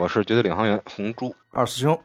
[0.00, 2.00] 我是绝对领航员红猪二师兄，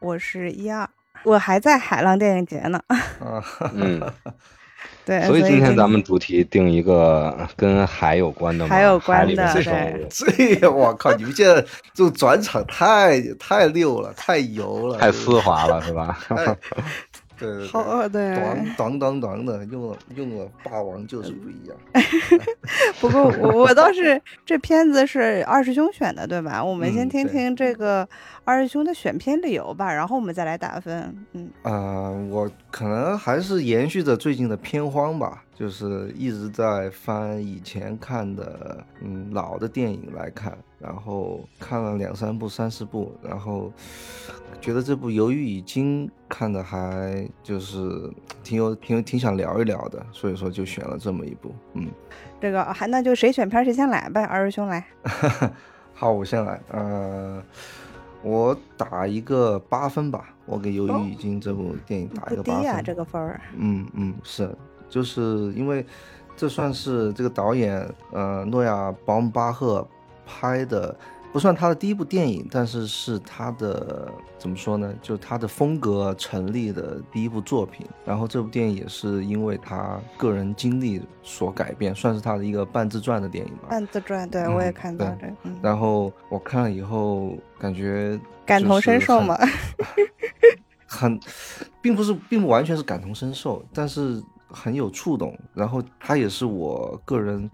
[0.00, 0.86] 我是一二，
[1.24, 2.78] 我还在海浪电影节呢。
[2.88, 3.42] 啊，
[3.72, 3.98] 嗯，
[5.06, 10.08] 对，所以今天咱们主题定一个跟海有关的嘛，海有关的的生对物，
[10.60, 11.54] 这我靠，你们现在
[11.94, 16.18] 这种转场太太溜了，太油了，太丝滑了是吧？
[17.40, 18.34] 太对对对，好对。
[18.76, 21.76] 当当当当的，用了用了，霸王就是不一样。
[23.00, 26.62] 不过我我倒是这片子是二师兄选的，对吧？
[26.62, 28.06] 我们先听听这个
[28.44, 31.14] 二师兄的选片理由吧，然后我们再来打分。
[31.32, 43.70] 嗯，啊、我可能还是延续着最近的片荒吧，就是一直在翻以前看的嗯老的电影来看，然后看了两三部、三四部，然后
[44.60, 48.10] 觉得这部《鱿鱼已经》看的还就是
[48.42, 51.54] 挺有挺有挺想聊一聊的，所以说就选了这么一部。
[51.74, 51.88] 嗯，
[52.40, 54.84] 这个还那就谁选片谁先来呗，二师兄来。
[55.94, 57.42] 好，我先来，呃。
[58.22, 62.84] 我打一个八分吧，我给《鱿鱼已经》这部电影打一不低呀、个八分。
[62.84, 63.40] 这个分儿。
[63.56, 64.54] 嗯嗯，是，
[64.90, 65.82] 就是因为
[66.36, 69.88] 这算是这个导演呃诺亚·保姆巴赫
[70.30, 70.96] 拍的，
[71.32, 74.94] 不算他的第一部电影，但是是他的怎么说呢？
[75.02, 77.84] 就他的风格成立的第一部作品。
[78.04, 83.68] 然后这部电影也是因为他个人经历所改变，算是他的一个半自传的电影吧。
[83.70, 89.36] 半自传，对、嗯我也看到对这个，嗯，然后我看了以后，感觉感同身受嘛。
[90.86, 91.18] 很，
[91.80, 95.38] 并不是，并不完全是感同身受，但是很有触动。
[95.54, 97.48] 然后它也是我个人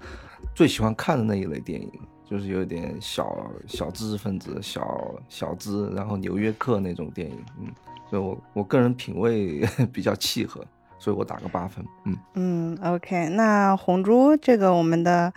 [0.55, 1.93] 最喜欢看的那一类电影，
[2.29, 7.45] 就是有点小小知识分子、小小资，然后纽约客那种电影。
[7.61, 7.73] 嗯，
[8.11, 9.61] 所以我我个人品味
[9.93, 10.65] 比较契合，
[10.99, 11.85] 所以我打个八分。
[12.05, 15.33] 嗯，嗯，OK，那红猪这个我们的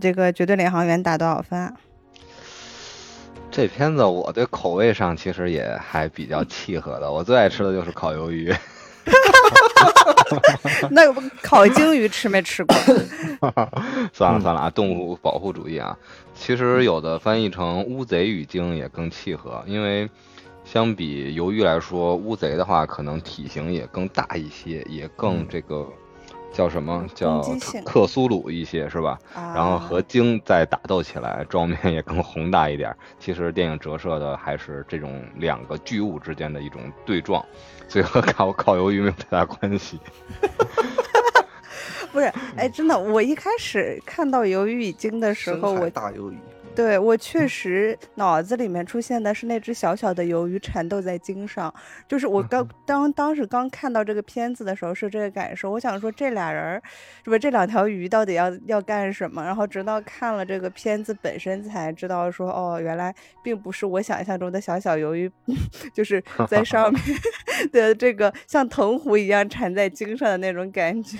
[0.00, 1.74] 这个绝对领航员打多少分啊？
[3.50, 8.52] 这片子我对口味上其实也还比较契合的，我最爱吃的就是烤鱿鱼。
[11.12, 12.76] 那烤鲸鱼吃没吃过？
[14.12, 15.96] 算了算了 啊，动物保护主义啊，
[16.34, 20.08] 其实有的翻译成乌贼与鲸也更契合，因为
[20.64, 25.86] 相比鱿鱼来说，乌贼的话可能体型也更大一些，也更嗯这个
[26.52, 27.40] 叫什么叫
[27.84, 29.18] 克苏鲁一些是吧？
[29.34, 32.94] 啊然后和鲸再打斗起来，妆面也更宏大一点。
[33.20, 37.44] 其实电影折射的还是这种两个巨物之间的一种对撞，
[37.88, 39.98] 所以和烤烤鱿鱼没有太大关系。
[42.12, 46.38] 不是，哎，真的，我一开始看到鱿鱼已经的时候，我大鱿鱼。
[46.76, 51.72] 对我确实脑子里面出现的是那只小小的鱿鱼缠斗在茎上，
[52.06, 56.82] 就是我刚当当时刚看到这个片子的时候是这个感受，我想说这俩人儿，
[57.24, 59.42] 是不是这两条鱼到底要要干什么？
[59.42, 65.30] 然后直到看了这个片子本身才知道说，哦，原来并不是我想象中的小小鱿鱼，
[65.94, 67.02] 就是在上面
[67.72, 71.16] 的这个像藤壶一样缠在茎上的那种感觉。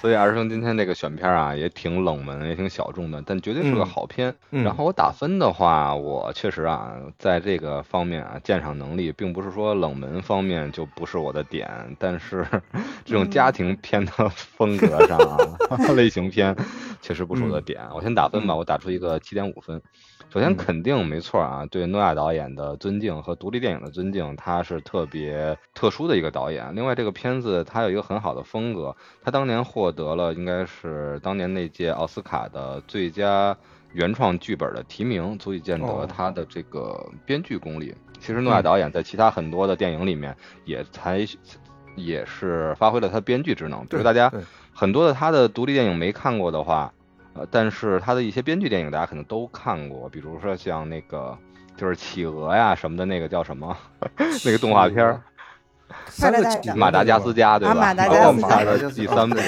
[0.00, 4.32] 所以二师兄今天这个选片啊，也挺冷门，也挺小众的，但绝对是个嗯好片。
[4.52, 12.46] 嗯然后我打分的话，我确实啊，在这个方面啊，鉴赏能力并不是说冷门方面就不是我的点，但是
[13.04, 15.36] 这种家庭片的风格上啊，
[15.96, 16.54] 类型片
[17.02, 17.82] 确实不是我的点。
[17.92, 19.82] 我先打分吧，我打出一个七点五分。
[20.30, 20.56] 首先嗯。
[20.56, 26.74] 肯定没错啊，对诺亚导演的尊敬和独立电影的尊敬，他是特别特殊的一个导演。
[26.74, 33.56] 另外，这个片子他有一个很好的风格，他当年获得了应该是当年那届奥斯卡的最佳
[33.92, 36.06] 原创剧本的提名，足以见得哦。
[36.06, 37.94] 他的这个编剧功力。
[38.20, 41.26] 其实诺亚导演在其他很多的电影里面也才
[41.94, 44.30] 也是发挥了他编剧职能，比如大家
[44.72, 46.92] 很多的他的独立电影没看过的话，
[47.38, 51.36] 呃，但是他的一些编剧电影大家可能都看过，比如说像那个
[51.76, 53.76] 就是企鹅呀什么的那个叫什么
[54.44, 55.22] 那个动画片儿。
[56.76, 57.72] 马达加斯加，对吧？
[57.72, 59.38] 啊马达加斯加然后他的马达加斯第三部，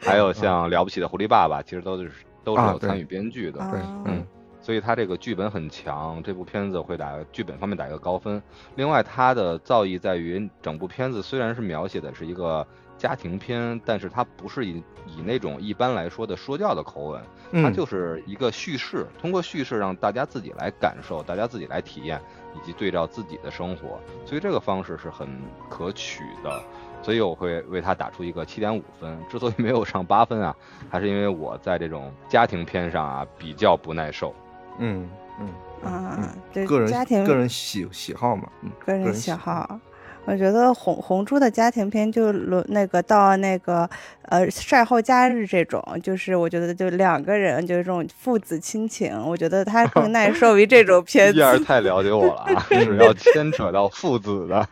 [0.00, 2.10] 还有像《了不起的狐狸爸爸》，其实都是
[2.42, 3.58] 都是有参与编剧的。
[3.70, 4.26] 对啊嗯，
[4.60, 8.42] 所以他这个剧本很强，这部片子会打剧本方面打一个高分。
[8.74, 12.66] 另外，他的造诣在于整部片子虽然是描写的是一个
[13.04, 17.22] 家庭片，但是它不是以以那种一般来说的说教的口吻，
[17.52, 22.18] 它嗯就是一个叙事，通过叙事让大家自己来感受，大家自己来体验，
[22.54, 25.28] 以及对照自己的生活，所以这个方式是很
[25.68, 26.64] 可取的。
[27.02, 29.18] 所以我会为它打出一个七点五分。
[29.28, 30.56] 之所以没有上八分啊，
[30.88, 34.34] 还是因为我在这种家庭片上啊比较不耐受。
[34.78, 35.06] 嗯
[35.38, 35.48] 嗯
[35.84, 39.78] 啊嗯，这个人家庭个人喜喜好嘛，嗯，个人人喜好。
[40.26, 43.88] 我觉得红红猪的家庭片就轮那个到那个
[44.22, 51.38] 呃晒后假日这种，就是我觉得就两个人就是这种父子亲情，我觉得他更耐受于这种片子。
[51.40, 52.66] 燕儿太了解我了啊！
[52.68, 54.66] 只要牵扯到父子的，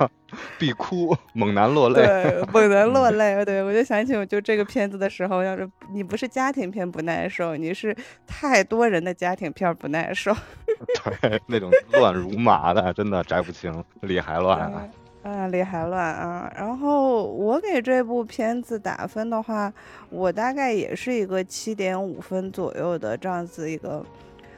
[0.58, 2.02] 必哭，猛男落泪。
[2.02, 3.44] 对， 猛男落泪。
[3.44, 7.94] 对，我就想起我就这个片子的时候，要是你不是家庭片不耐受，你是
[8.26, 10.34] 太多人的家庭片不耐受。
[11.20, 14.82] 对，那种乱如麻的，真的摘不清，理还乱啊。
[15.24, 16.52] 嗯，理还乱啊！
[16.56, 19.72] 然后我给这部片子打分的话，
[20.10, 24.04] 我大概也是一个七点五分左右的这样子一个，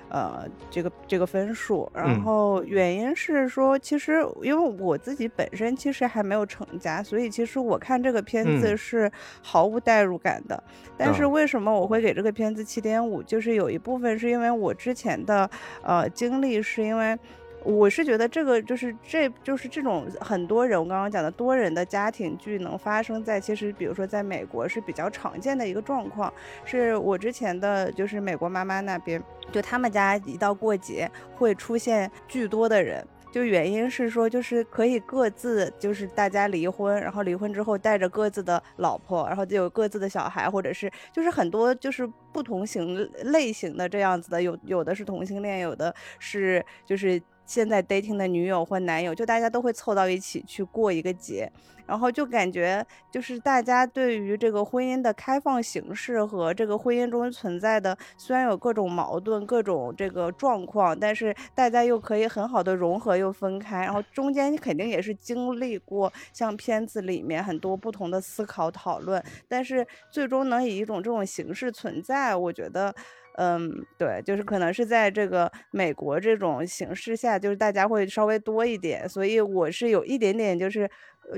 [0.08, 1.86] 呃，这个这个分数。
[1.94, 9.12] 然后原因是说，其实因为我自己本身其实还没有成家，所以其实我看这个片子是
[9.42, 10.64] 毫无代入感的。
[10.96, 13.22] 但是为什么我会给这个片子七点五？
[13.22, 15.50] 就是有一部分是因为我之前的
[15.82, 17.18] 呃经历，是因为。
[17.64, 26.32] 我是觉得这个就是这就是这种很多人我刚刚讲的多人的家庭剧能发生在其实比如说在美国是比较常见的一个状况，
[26.66, 33.02] 是我之前的就是美国妈妈那边，就他们家一到过节会出现巨多的人，
[33.32, 47.18] 就原因是说就是可以各自就是大家离婚，然后离婚之后带着各自的老婆，然后就有各自的小孩，或者是就是很多就是不同型类型的这样子的，有有的是同性恋，有的是就是。
[47.46, 51.50] 现在 dating 的女友或男友，就大家都会凑到一起去过一个节，
[51.86, 72.94] 然后就感觉就是大家对于这个婚姻的开放形式和这个婚姻中存在的，虽然有各种矛盾、各种这个状况，但是大家又可以很好的融合又分开，然后中间肯定也是经历过像片子里面很多不同的思考讨论，但是最终能以一种这种形式存在，我觉得。
[73.36, 80.88] 嗯，对，就是可能是在这个美国这种形势下，就是大家会稍微多一点，所以我是有一点点就是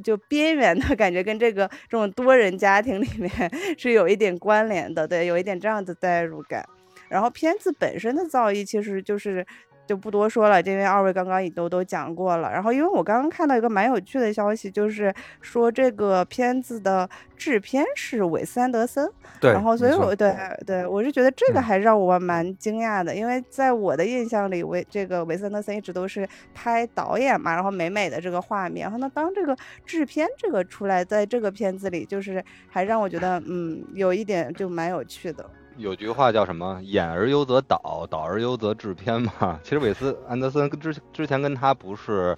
[0.05, 3.31] 就边缘的 感觉，跟这个这种多人家庭里面
[3.79, 6.65] 是有一点关联的，对，有一点这样的代入感。
[7.09, 9.47] 然后片子本身的造诣其实就是。
[9.87, 12.51] 就不多说了，因为二位刚刚也都都讲过了。
[12.51, 19.09] 然后，因为我刚刚看到一个蛮有趣的消息，就是说这个片子的制片是韦斯安德森。
[19.41, 19.53] 对。
[19.53, 20.35] 然后，所以我对
[20.67, 28.85] 对我是觉得这个还让我蛮惊讶的，因为在我的印象里，韦这个韦斯安德森一直都是拍导演嘛，然后美美的这个画面。
[28.85, 35.49] 然后呢，当这个制片这个出来，在这个片子里，就是还让我觉得嗯，有一点就蛮有趣的。
[35.79, 39.61] 有句话叫什么“演而优则导，导而优则制片”嘛。
[39.63, 42.37] 其实韦斯安德森跟之之前跟他不是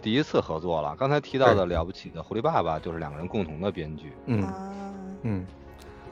[0.00, 0.96] 第一次合作了。
[0.98, 4.12] 刚才提到的了不起的狐狸爸爸就是两个人共同的编剧。
[4.26, 4.52] 嗯
[5.22, 5.46] 嗯，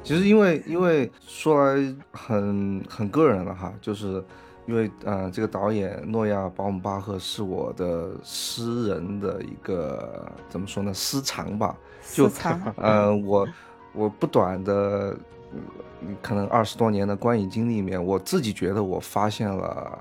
[0.03, 4.23] 其实因为因为说来很很个人了哈，就是
[4.67, 11.75] 因为呃这个导演诺亚·保姆巴赫是我的私人的一个怎么说呢私藏吧，
[12.13, 12.31] 就
[12.77, 13.49] 呃我
[13.95, 15.17] 我不短的。
[16.23, 19.99] 可能二十多年的观影经历里面，我自己觉得我发现了，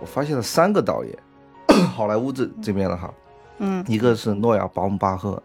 [0.00, 1.18] 我发现了三个导演，
[1.94, 3.12] 好莱坞这这边的哈，
[3.58, 5.42] 嗯，一个是诺亚·保姆巴赫，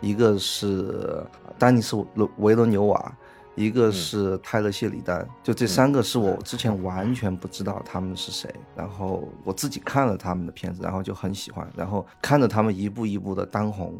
[0.00, 1.24] 一个是
[1.58, 1.96] 丹尼斯·
[2.38, 3.16] 维罗纽瓦，
[3.54, 13.94] 一个是泰勒·谢里丹，就这三个是我之前完全不知道他们是谁，然后我自己看了他们的片子，然后就很喜欢，然后看着他们一步一步的当红。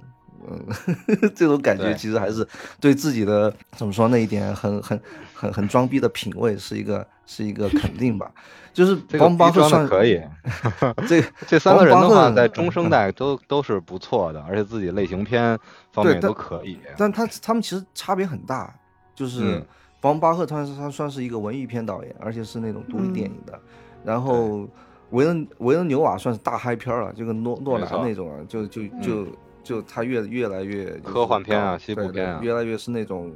[0.49, 0.67] 嗯，
[1.35, 2.47] 这种感觉其实还是
[2.81, 5.01] 对自己的怎么说那一点很很
[5.33, 8.31] 很很装逼的品味是一个是一个肯定吧。
[8.73, 10.21] 就是 邦巴赫算可以，
[11.07, 15.57] 这这三个人的话在中生代都都是不错的，而且自己类型片
[15.93, 16.77] 方面都可以。
[16.97, 18.75] 但他他们其实差别很大，
[19.15, 19.63] 就是
[20.01, 23.57] 邦巴赫他是他算是一个文艺片导演，而且是那种独立电影的。
[24.05, 24.69] 然后
[25.11, 29.25] 维恩维恩纽瓦算是大嗨片了，就跟诺诺兰那种啊，就就就。
[29.65, 33.35] 就他越越来越科幻片啊，西部片啊，越来越是那种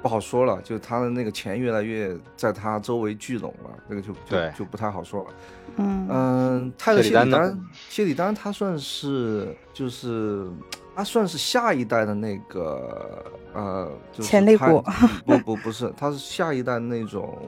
[0.00, 0.62] 不好说了。
[0.62, 5.30] 就他的那个钱越来越在他周围聚拢了，那个就就就不太好说了。
[5.76, 10.48] 嗯嗯，泰勒谢里丹，谢里丹他算是就是
[10.94, 14.82] 他算是下一代的那个呃，就潜力股。
[15.26, 17.38] 不不不是，他是下一代那种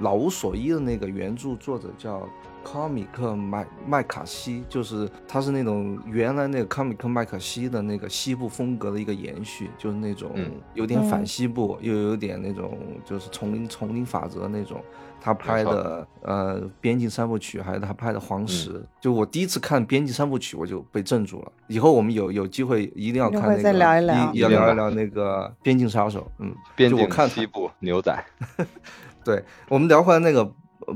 [0.00, 2.28] 老无所依的那个原著作者叫。
[2.64, 10.30] 康米克麦麦卡锡，就是他是那种原来那个康米克麦卡锡的那个西部风格的一个延续，就是那种
[10.74, 14.82] 有点反西部，又有点那种就是丛林丛林法则那种。
[15.20, 21.52] 他拍的呃《边境三部曲》，还有他拍的《黄石》，就我第一次看《边境三部曲》，我就被镇住了。
[21.66, 26.20] 以后我们有有机会一定要看那个，再聊一聊，要聊一聊那个《边境杀手》。
[26.38, 28.24] 嗯，边境西部牛仔。
[29.24, 30.52] 对我们聊回来那个。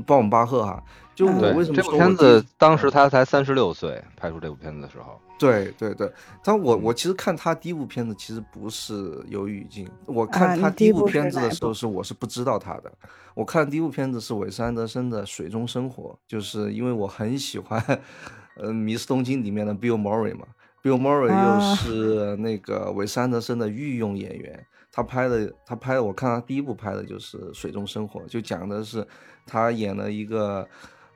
[0.07, 0.83] 鲍姆巴赫哈，
[1.15, 6.11] 就我为什么这部片子当时他才三十六岁，拍出这部片子的时候，对对对，
[6.43, 6.81] 但我嗯。
[6.83, 8.93] 我其实看他第一部片子其实不是
[9.25, 12.91] 《鱿鱼语境》，我啊看他第一部片子的时候是我是不知道他的，
[13.35, 17.79] 我看第一部片子是韦斯安德森的《水中生活》，就是因为我很喜欢，
[18.57, 20.47] 呃，《迷失东京》里面的 Bill Murray 嘛
[20.81, 21.75] ，Bill Murray 又啊。
[21.75, 29.05] 是那个韦斯安德森的御用演员，他拍的他拍的，我看他第一部拍的就是《水中生活》，就讲的是
[29.45, 30.67] 他演了一个。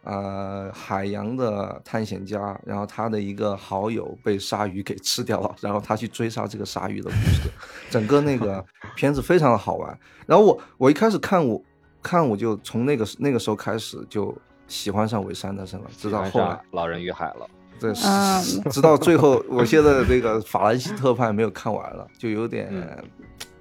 [0.09, 7.49] 呃，海洋的探险家，然后他的一个好友被鲨鱼给吃掉了，然后他去追杀这个鲨鱼的故事，
[7.89, 8.63] 整个那个
[8.95, 9.99] 片子非常的好玩。
[10.25, 11.61] 然后我我一开始看我
[12.01, 14.33] 看我就从那个那个时候开始就
[14.69, 17.45] 喜欢上韦斯安德森了，直到后来老人与海了。
[17.77, 23.03] 对，啊 直到最后，我现在这个法兰西特派没有看完了，就有点、嗯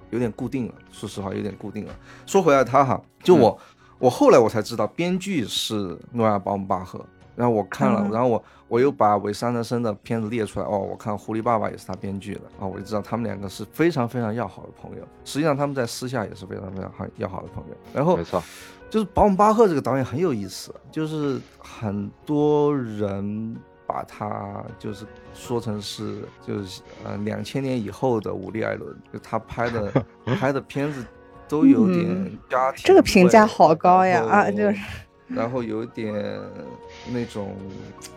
[0.09, 0.73] 有点固定了。
[0.89, 1.93] 说实话，有点固定了。
[2.25, 3.59] 说回来，他哈，就我、
[3.99, 7.03] 我后来我才知道，编剧是诺亚·鲍姆巴赫。
[7.35, 15.03] 然后我看了，嗯然后我我又把韦斯安德森的片子列出来，哦，我看《狐狸爸爸》也是他编剧的，啊、我就知道他们两个是非常非常要好的朋友。
[15.23, 17.75] 实际上他们在私下也是非常非常好要好的朋友。
[17.93, 18.41] 然后没错，
[18.89, 30.03] 就是保姆巴赫这个导演很有意思，就是很多人把他就是说成是就是呃两千年以后的伍迪·艾伦，就他拍的
[30.39, 31.05] 拍的片子
[31.47, 34.75] 都有点嗯家庭、这个评价好高呀啊就是。
[35.27, 36.13] 然后有点
[37.11, 37.53] 那种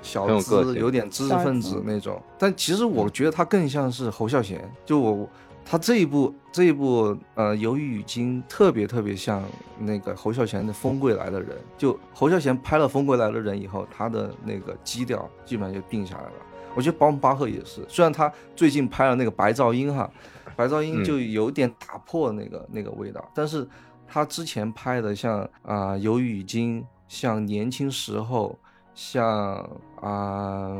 [0.00, 4.60] 小资，有点知识分子那种，但其实我觉得他更像是侯孝贤。
[4.87, 5.28] 就我
[5.64, 9.42] 他这一部这一部呃《鱿鱼语经》特别特别像
[9.76, 11.50] 那个侯孝贤的《风归来的人》。
[11.76, 16.32] 就侯孝贤拍了《风归来的人》以后，他的那个基调基本上就定下来了。
[16.76, 20.08] 我觉得保姆巴赫也是，虽然他最近拍了那个《白噪音》哈，
[20.61, 23.67] 《白噪音》就有点打破那个、那个味道，但是
[24.07, 28.59] 他之前拍的像啊《鱿鱼语经》，像年轻时候，
[28.95, 29.59] 像
[30.02, 30.71] 啊、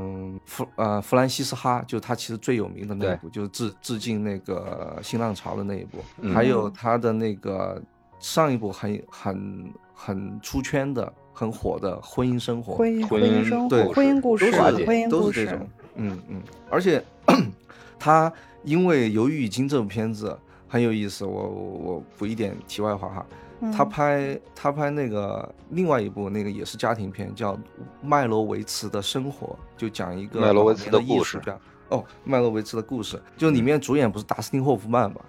[0.45, 6.35] 弗呃弗兰西斯哈，就他其实最有名的那一部，就是致致敬那个新浪潮的那一部，嗯。
[6.35, 7.81] 还有他的那个
[8.19, 17.03] 上一部很很很出圈的、很火的《婚姻生活》，婚姻婚姻姻生活对婚姻故事，都是婚姻故事都是这种，，嗯嗯，而且
[17.99, 18.33] 他
[18.65, 20.37] 因为《鱿鱼语经》这部片子
[20.69, 23.27] 很有意思，我我我补一点题外话哈，
[23.73, 27.55] 他嗯拍他拍那个另外一部那个也是家庭片，叫
[28.03, 29.49] 《麦罗维茨的生活》，
[29.81, 31.41] 就讲一个麦罗维茨的故事。
[31.89, 35.21] 哦，麦罗维茨的故事，就里面主演不是达斯汀霍夫曼嘛？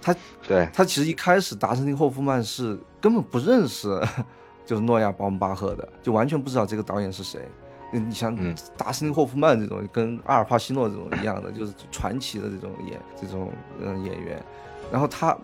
[0.00, 0.16] 他
[0.46, 4.00] 对，他其实一开始达斯汀霍夫曼是根本不认识，
[4.64, 7.46] 就是诺亚鲍姆巴赫的，就完全不知道这个导演是谁。
[7.92, 14.42] 你你像嗯达斯汀霍夫曼这种，跟阿尔帕西诺这种一样的， 就是传奇的这种演这种嗯演员。
[14.90, 15.36] 然后他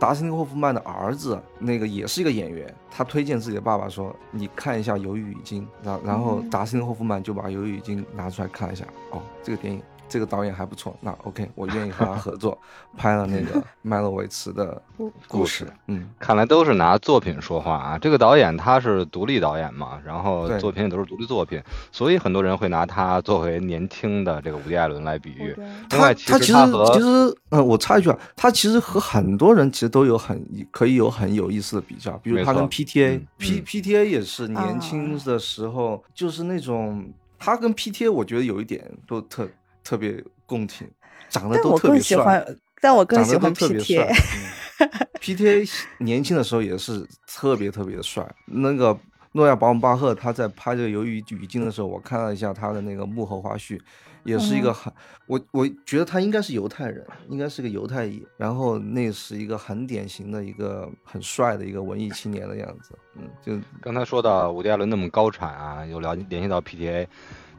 [0.00, 9.82] 达斯汀霍夫曼的儿子那个也是一个演员，他推荐自己的爸爸说：“你看一下《鱿鱼与鲸》。”然然后嗯达斯汀霍夫曼就把《鱿鱼与鲸》拿出来看一下，哦，这个电影。
[10.14, 12.56] 这个导演还不错，那 OK，我愿意和他合作，
[12.96, 15.66] 拍了那个麦洛维茨的故故事。
[15.88, 17.98] 嗯，看来都是拿作品说话啊。
[17.98, 25.52] 这个导演他是独立导演嘛，然后作品也都是独立作品，所以很多人会拿他作为年轻的这个伍迪·艾伦来比喻。
[25.56, 30.40] 另他外，他其实他其实，呃，我插一句啊，他其实和很多人其实都有很
[30.70, 39.46] 可以有很有意思的比较，比如他跟 PTA，P、嗯 P 嗯 PTA 也是年轻啊的时候，就是那种他跟 PTA 我觉得有一点都特
[39.84, 40.90] 特别共情，
[41.28, 42.00] 长得都特别帅。
[42.00, 44.12] 更喜欢，但我更喜欢特别帅 PTA。。
[44.12, 44.50] 嗯
[45.20, 48.28] PTA 年轻的时候也是特别特别的帅。
[48.46, 48.98] 那个
[49.32, 53.80] 诺亚·保姆巴赫他在拍这个《鱿鱼语境》的时候，我看了一下他的那个幕后花絮，
[54.24, 54.92] 也是一个嗯很，
[55.26, 58.26] 我我觉得他应该是犹太人，应该是个犹太裔。
[58.36, 62.98] 然后那是一个很典型的一个很帅的一个文艺青年的样子。
[63.14, 67.06] 嗯，就刚才说到伍迪·艾伦那么高产啊，有了联系到 PTA，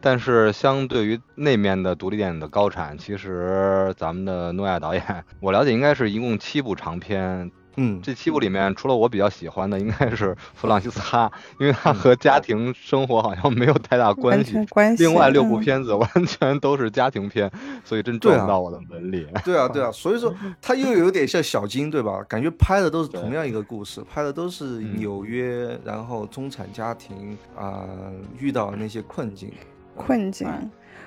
[0.05, 5.01] 但是相对于那面的独立电影的高产，其实咱们的诺亚导演，
[5.39, 7.49] 我了解应该是一共七部长片。
[7.77, 14.51] 嗯，这七部里面，除了我比较喜欢的，应该是弗朗西斯哈，因为他和家庭生活好像没有太大关完系。
[14.51, 15.03] 全关系。
[15.03, 17.51] 另外六部嗯片子完全都是家庭片，
[17.83, 19.27] 所以真撞不到我的门里。
[19.43, 20.31] 对啊，对啊，所以说
[20.61, 22.23] 他又有点像小金，对吧？
[22.29, 27.83] 感觉拍的都是同样一个故事，拍的都是嗯纽约，然后中产家庭啊、
[28.37, 29.51] 遇到的那些困境。
[29.95, 30.47] 困境。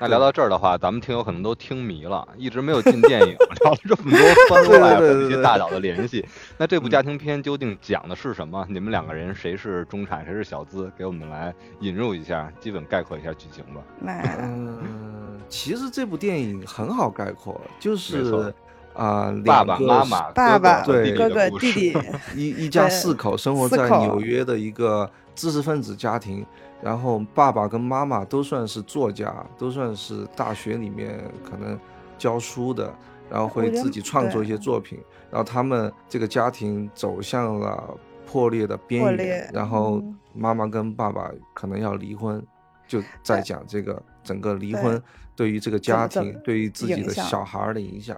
[0.00, 6.24] 那聊到这儿的话，咱们听友可能都听迷了，一直没有进电影， 聊了这么多 番外和这对对对对些大佬的联系。
[6.56, 8.64] 那这部嗯家庭片究竟讲的是什么？
[8.70, 10.88] 你们两个人谁是中产，谁是小资？
[10.96, 13.80] 给我们来引入一下，基本概括一下剧情吧。
[13.98, 18.54] 那嗯，其实这部电影很好概括，就是
[18.94, 21.96] 啊、爸爸妈妈、爸爸、对哥哥、弟弟，
[22.36, 26.46] 一一家 四口生活在纽约的一个知识分子家庭，
[26.82, 31.18] 然后爸爸跟妈妈都算是作家，都算是大学里面
[31.48, 31.78] 可能
[32.16, 32.92] 教书的，
[33.30, 34.98] 然后会自己创作一些作品，
[35.30, 40.14] 然后他们这个家庭走向了破裂的边缘，然后嗯。
[40.34, 42.40] 妈妈跟爸爸可能要离婚，
[42.86, 45.02] 就在讲这个整个离婚
[45.34, 48.16] 对于这个家，庭对于自己的小孩儿的影响，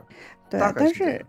[0.50, 1.24] 对但是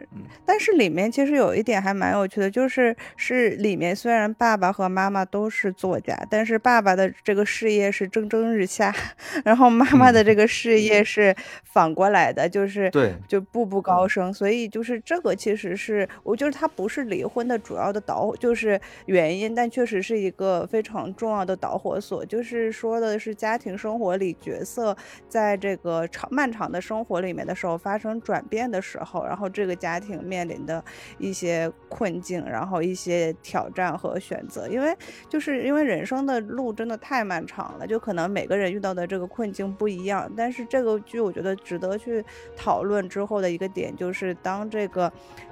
[0.45, 8.95] 但是里面其实有一点还蛮有趣的，就是是里面虽然爸爸和妈妈都是作家，但是爸爸的这个事业是蒸蒸日下，
[9.43, 11.03] 然后妈妈的这个事业。
[11.03, 11.35] 是
[11.65, 14.33] 反过来的，就是嗯对就步步高升。
[14.33, 24.95] 所以就是这个其实是我觉得他不是离婚的主要的导就是原因，但确实是一个非常重要的导火索，就是说的是家庭生活里角色
[25.27, 30.83] 在这个长漫长的生活里面的时候发生转变的时候，然后这个家庭面临的
[31.17, 34.95] 一些困境，然后一些挑战和选择，因为
[35.27, 42.23] 就是因为人生的路真的太漫长了，就可能每个人遇到的这个困境不一样，但是这个剧我觉得值得去
[42.55, 45.11] 讨论之后的一个点就是当这个。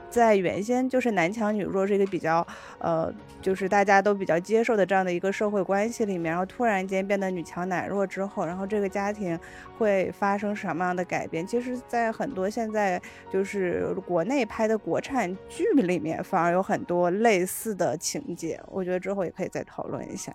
[0.10, 2.46] 在原先就是男强女弱是一个比较，
[2.80, 9.40] 呃，就是大家都比较接受的这样的一个社会关系里面，然后突然间变得女强男弱之后，然后这个家庭
[9.78, 11.46] 会发生什么样的改变？
[11.46, 13.02] 其实，在很多现在
[13.32, 20.34] 就是国内拍的国产剧里面，反而有很多类似的情节，我觉得之后也可以再讨论一下。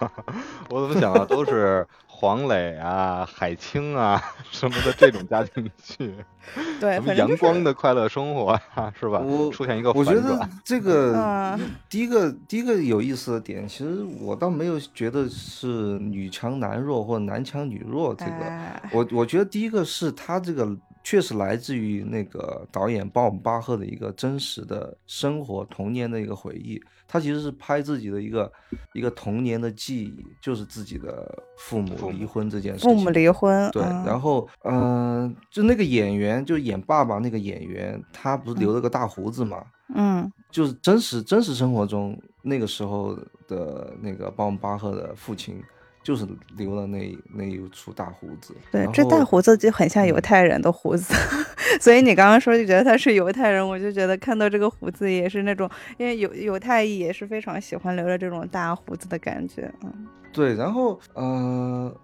[0.70, 6.14] 我怎么想到都是黄磊啊、海清啊 什么的这种家庭剧，
[6.80, 9.20] 对，什么阳光的快乐生活啊，是吧？
[9.20, 11.14] 我出现一个我觉得反转，这个
[11.58, 20.68] 嗯第一个第一个有意思的点，其实我倒没有觉得是女强男弱或者男强女弱这个，哎我我觉得第一个是他这个
[21.04, 26.78] 确实来自于那个导演鲍姆巴赫的一个真实的生活童年的一个回忆，
[27.08, 28.52] 他其实是拍自己的一个
[28.92, 32.90] 一个童年的记忆，就是自己的父母离婚这件事情。
[32.90, 39.64] 父母离婚，对，嗯然后嗯、呃就那个演员，就演爸爸那个演员，他不是留了个大胡子嘛？
[39.94, 45.62] 嗯就是真实真实生活中那个时候的那个鲍姆巴赫的父亲，
[46.08, 48.54] 就是留了那那一处大胡子。
[48.72, 51.12] 对这大胡子就很像犹嗯太人的胡子，
[51.82, 55.68] 所以你刚刚说就觉得他是犹太人，我就觉得看到这个胡子也是那种，
[55.98, 60.06] 因为犹犹太裔也是非常喜欢留着这种大胡子的感觉，嗯。
[60.32, 61.94] 对，然后呃，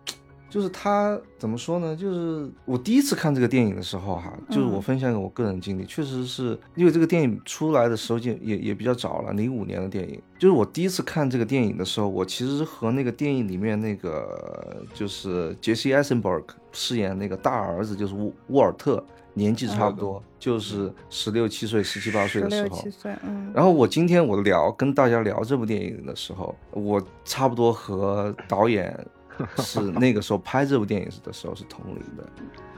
[0.54, 1.96] 就是他怎么说呢？
[1.96, 10.22] 就是我第一次看这个电影的时候哈，就是我嗯分享给我个人经历，确实是因为这个电影出来的时候就也也比较早了，零五年的电影。
[10.38, 22.90] 就是我第一次看这个电影的时候，我其实和那个电影里面那个就是杰西·艾森伯格饰演那个大儿子，就是沃沃尔特，年纪差不多，就是十六七岁、十七八岁的时候六七。
[22.90, 28.96] 岁，嗯，然后我今天我聊跟大家聊这部电影的时候，我差不多和导演
[29.58, 32.24] 是那个时候拍这部电影的时候是同龄的，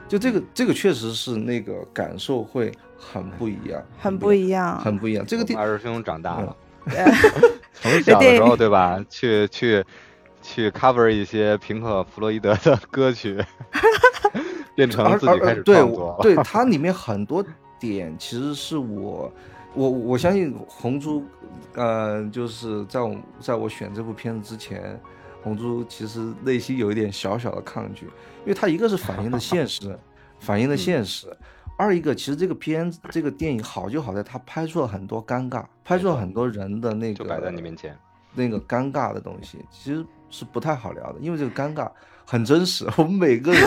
[0.09, 5.25] 就这个这个确实是那个感受会很不一样，很不一样，很不一样。
[5.27, 7.05] 这个电二师兄长大了，对
[7.73, 9.05] 从小的时候对吧？
[9.11, 9.85] 去去
[10.40, 13.42] 去 cover 一些平克·弗洛伊德的歌曲，
[14.75, 16.16] 变成而自己开始创作了。
[16.19, 17.45] 我对 它里面很多
[17.79, 19.31] 点其实是我
[19.75, 21.23] 我我相信红猪，
[21.75, 24.99] 呃，就是在我在我选这部片子之前，
[25.47, 28.07] 红猪其实内心有一点小小的抗拒，
[28.41, 29.97] 因为它一个是反映的现实，
[30.41, 31.29] 反映的现实。
[31.79, 37.97] 二一个，其实这个片子这个电影好就好在它拍出了很多尴尬，拍出了很多人的那个就摆在你面前，
[38.35, 41.89] 那个尴尬的东西，其实是不太好聊的，因为这个尴尬
[42.25, 43.63] 很真实，我们每个人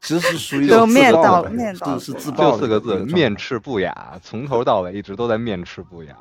[0.00, 4.16] 其实是属于就自面到爆的面到是是自的爆的就四个字：面赤不雅。
[4.22, 6.16] 从头到尾一直都在面赤不雅。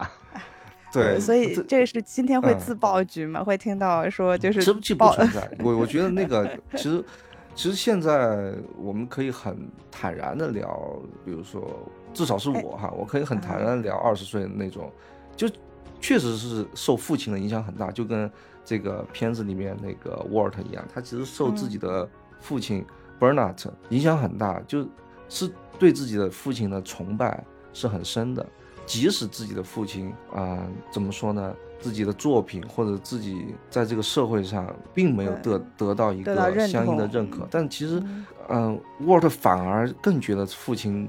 [0.91, 3.43] 对，所以这这是今天会嗯自爆局嘛？
[3.43, 5.49] 会听到说就是这这不爆存在。
[5.63, 7.04] 我我觉得那个 其实
[7.56, 11.67] 其实现在我们可以很坦然的聊，比如说
[12.13, 14.91] 至少是哎我哈，我可以很坦嗯然的聊二十岁的那种，
[15.36, 15.47] 就
[15.99, 18.30] 确实是受父亲的影响很大，就跟
[18.63, 22.86] 这个片子里面那个沃尔特一样，他其实受自己嗯的父亲
[23.19, 23.56] Bernard
[23.89, 24.88] 影响很大，就
[25.28, 28.45] 是对自己的父亲的崇拜是很深的。
[28.89, 31.54] 即使自己的父亲啊、怎么说呢？
[31.80, 41.08] 自己的作品或者自己在这个社会上并没有得得到一个相应的认可，但其实嗯，嗯、沃尔特反而更觉得父亲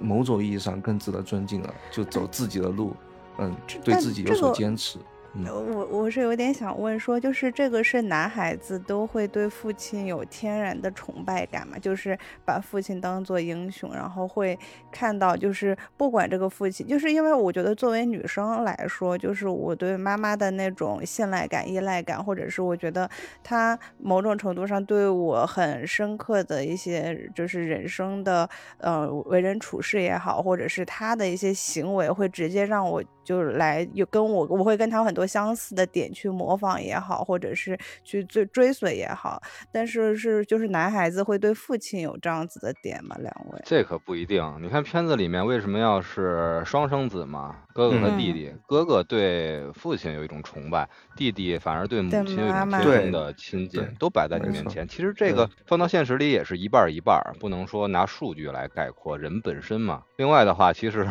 [0.00, 2.94] 某种意义上更值得尊敬了，就走自己的路，
[3.38, 4.98] 嗯，对自己有所坚持。
[5.34, 11.78] 嗯我我是有点想问说，就是这个是男孩子都会对父亲有天然的崇拜感嘛？
[11.78, 14.58] 就是把父亲当做英雄，然后会
[14.90, 23.08] 看到就是不管这个父亲，就是因为我觉得作为女生来说，就是我对妈妈的那种信赖感、依赖感，或者是我觉得
[23.42, 39.40] 她某种程度上对我很深刻的一些就是人生的呃为人处事也好，或者是他的一些行为，会直接让我就是来有跟我我会跟他有很多相似的点去模仿也好，或者是去追追随也好，
[39.72, 43.16] 但是是就是男孩子会对父亲有这样子的点吗？
[43.18, 43.60] 两位？
[43.64, 44.42] 这可不一定。
[44.60, 47.56] 你看片子里面为什么要是双生子嘛？
[47.74, 54.86] 哥哥和弟弟，哥哥对父亲有一种崇拜，弟弟反而对母亲有一种妈妈天生的亲近对，都摆在你面前。
[54.86, 60.02] 其实这个放到现实里也是一半儿一半儿，不能说拿数据来概括人本身嘛。
[60.16, 61.08] 另外的话，其实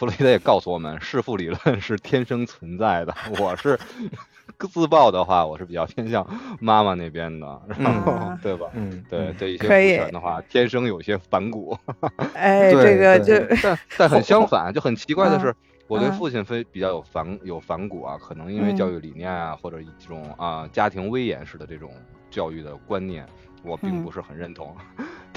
[0.00, 3.14] 弗洛伊德也告诉我们，弑父理论是天生存在的。
[3.38, 3.78] 我是
[4.72, 6.26] 自曝的话，我是比较偏向
[6.58, 8.66] 妈妈那边的，然后啊对吧？
[8.72, 11.76] 嗯，对嗯对一些父权的话，天生有些反骨。
[12.32, 15.54] 哎，对这个对就但但很相反，就很奇怪的嗯是，
[15.86, 21.92] 我对嗯父亲非比较有反有反骨啊，可能因为嗯教育理念啊，或者这种啊家庭威严式的这种
[22.30, 23.26] 教育的观念，
[23.62, 24.74] 我并嗯不是很认同。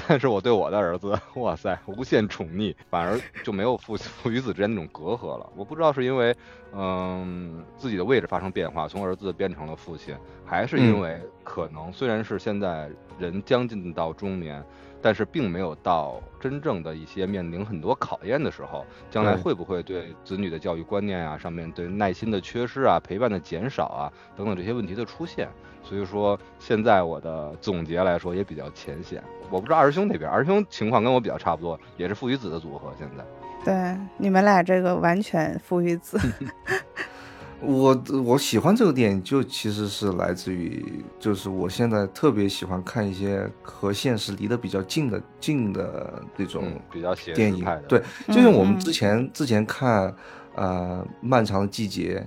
[0.08, 5.50] 但是我对我的儿子， 哇塞，无限宠溺，反而就没有父 父与子之间那种隔阂了。
[5.56, 6.36] 我不知道是因为
[6.74, 14.64] 嗯自己的位置发生变化，从儿子变成了父亲，还是因嗯为可能虽然是现在人将近到中年。
[15.06, 25.50] 但是并没有到真正的一些面临很多考验的时候，将来会不会对子女的教育观念啊，上面对耐心的缺失啊、陪伴的减少啊等等这些问题的出现？
[25.84, 29.22] 所以说，现在我的总结来说也比较浅显。
[29.54, 32.92] 我不知道二师兄那边，二师兄情况跟我比较差不多，也是父与子的组合。
[32.98, 33.24] 现在，
[33.64, 36.20] 对你们俩这个完全父与子，
[37.62, 47.64] 我我喜欢这个电影，就其实是来自于，就是我现在特别喜欢看一些和现实离得比较近的近的这种嗯，比较写电影。
[47.88, 50.12] 对，就像我们嗯之前之前看
[50.56, 52.20] 呃《漫长的季节》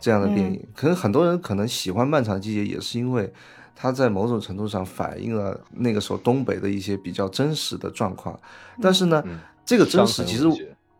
[0.00, 3.32] 这样的电嗯影，可能很多人可能喜欢《漫长的季节》，也是因为
[3.74, 8.38] 它在某种程度上反映了那个时候东北的一些比较真实的状况。
[8.80, 10.44] 但是呢，嗯这个真实其实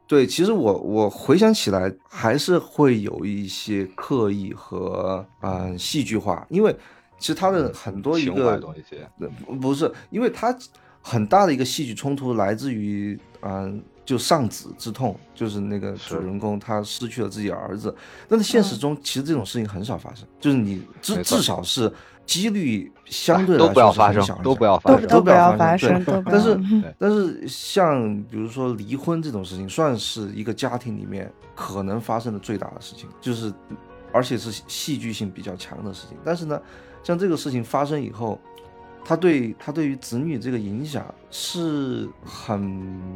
[0.06, 6.74] 对，其实我我回想起来，还是会有一些刻意和嗯、呃戏剧化，因为
[7.18, 8.60] 其实它的很多一个
[9.46, 10.54] 不不是，因为它
[11.00, 17.92] 很大的一个戏剧冲突来自于嗯、就丧子之痛，就是那个主人公他失去了自己儿子，
[18.28, 18.78] 但是现实嗯。
[18.78, 21.92] 中其实这种事情很少发生，就是你至至少是
[22.24, 26.60] 几率相对来都说是不要发生都不要发都生都不要发发生，但是
[26.98, 33.52] 但是像比如说离婚这种事情，算是一个家庭里面可能发生的最大的事情，就是
[34.12, 36.16] 而且是戏剧性比较强的事情。
[36.24, 36.60] 但是呢，
[37.02, 38.40] 像这个事情发生以后，
[39.04, 43.12] 他对他对于子女这个影响是很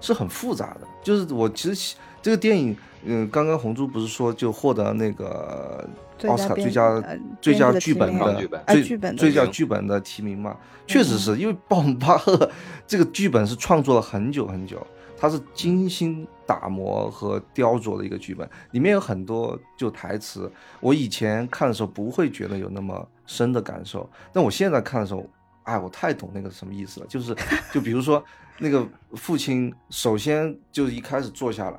[0.00, 0.86] 是很复杂的。
[1.02, 5.86] 就是我其实喜这个电影，嗯，刚刚红珠不是说就获得那个
[6.26, 10.56] 奥斯卡最佳呃最佳剧本的剧本最最佳剧本的提名嘛，
[10.86, 12.50] 确实是因为鲍姆巴赫
[12.86, 14.84] 这个剧本是创作了很久很久，
[15.18, 25.28] 它是精心打磨和雕琢的一个剧本，里面有很多就台词，我以前看的时候不会觉得有那么深的感受，但我现在看的时候，
[25.64, 27.36] 哎，我太懂那个什么意思了，就是
[27.70, 28.24] 就比如说
[28.58, 31.78] 那个父亲首先就一开始坐下来，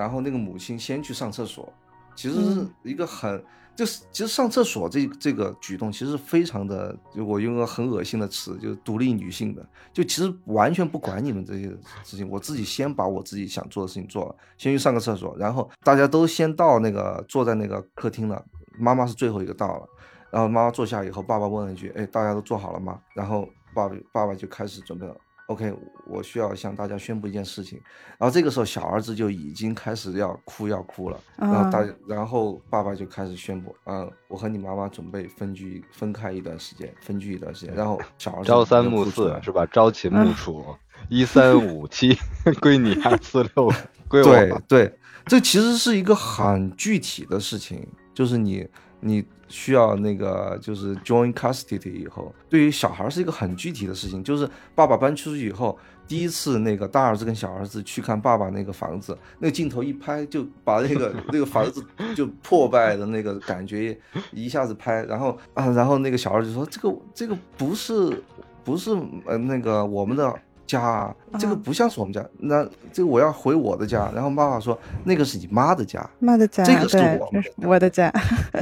[0.00, 1.70] 然后那个母亲先去上厕所，
[2.16, 3.44] 其实是嗯一个很。
[3.76, 11.68] 就是其实上厕所这这个举动其实是非常的，就我用个很恶心的词，就是独立女性的，就其实完全不管你们这些
[12.04, 18.44] 事情，我自己先把我自己想做的事情做了，先去上个厕所，然后大家都先到那个坐在那个客厅了，
[18.78, 19.88] 妈妈是最后一个到了，
[20.30, 25.16] 然后妈妈坐下以后，爸爸问了一句：“哎，大家都做好了吗？”然后爸爸爸爸就开始准备了。
[25.50, 25.74] OK，
[26.06, 27.80] 我需要向大家宣布一件事情。
[28.18, 31.20] 然后这个时候，小儿子就已经开始要哭要哭了。
[31.36, 39.66] 然后大，然后爸爸就开始宣布：“嗯，我和你妈妈准备分居，分开一段时间，分居一段时间。”然后小儿子朝三暮四是吧？
[39.66, 40.64] 朝秦暮楚，
[41.08, 42.16] 一三五七
[42.62, 43.72] 归你，二四六
[44.06, 44.26] 归我。
[44.26, 47.84] 对对，这其实是一个很具体的事情，
[48.14, 48.64] 就是你
[49.00, 61.84] 你需要那个就是 join custody 以后，对于小孩是一个很具体的事情，就是爸爸搬出去以后，第一次那个大儿子跟小儿子去看爸爸那个房子，那个镜头一拍就把那个 那个房子
[62.14, 63.98] 就破败的那个感觉
[64.32, 68.22] 一下子拍，然后啊，然后那个小儿子说这个这个不是
[68.62, 68.90] 不是
[69.24, 70.32] 呃那个我们的。
[70.70, 74.10] 家啊，这个嗯不像是我们家，那这个我要回我的家。
[74.14, 78.12] 然后妈妈说那个是你妈的家，妈的家，这个是我们的我的家，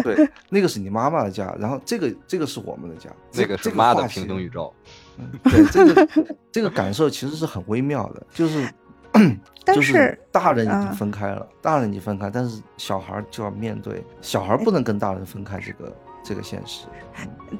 [0.02, 4.72] 对， 那个是你妈妈的家，然后这个这个是我们的家，这个是妈的平行宇宙。
[5.44, 6.08] 对，这个
[6.52, 8.66] 这个感受其实是很微妙的，就是
[9.64, 15.92] 但就是是大人已经啊分开了，大人已经分开，但是小孩就要面对，小孩不能跟大人分开这个
[16.28, 16.86] 这个现实。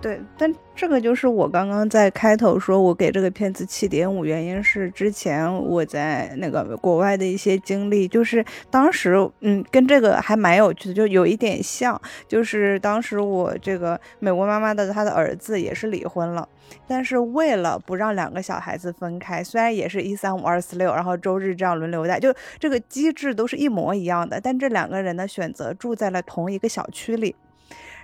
[0.03, 16.47] 对，但这个就是我刚刚在开头说，我给这个片子七点五，原因是之前我在那个国外的一些经历，就是当时嗯，跟这个还蛮有趣的，就有一点像，就是当时我这个美国妈妈的她的儿子也是离婚了。
[16.87, 27.35] 但是为了不让两个小孩子分开，虽然也是一三五二四六，然后周日这样轮流带，就这个机制都是一模一样的，但这两个人呢选择住在了同一个小区里。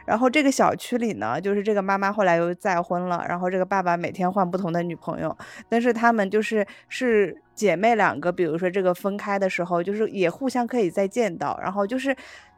[0.06, 5.36] 然后这个小区里呢，就是这个妈妈后来又再婚了，然后这个爸爸每天换不同的女朋友，
[5.68, 12.14] 但是他们就是是姐妹两个，比如说这个分开的时候，就是也互相可以再见到，然后就是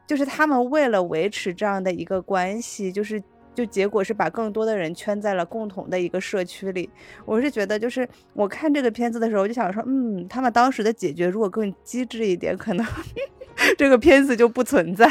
[0.07, 3.23] 就是他们为了维持这样的一个关系，就是。
[3.57, 6.91] 就结果是把更多的人圈在了共同的一个社区里。
[7.25, 12.85] 我是觉得，就是我看这个片子的时候，我就想说，嗯，他们当时的解决如果更机智一点，可能
[13.77, 15.11] 这个片子就不存在。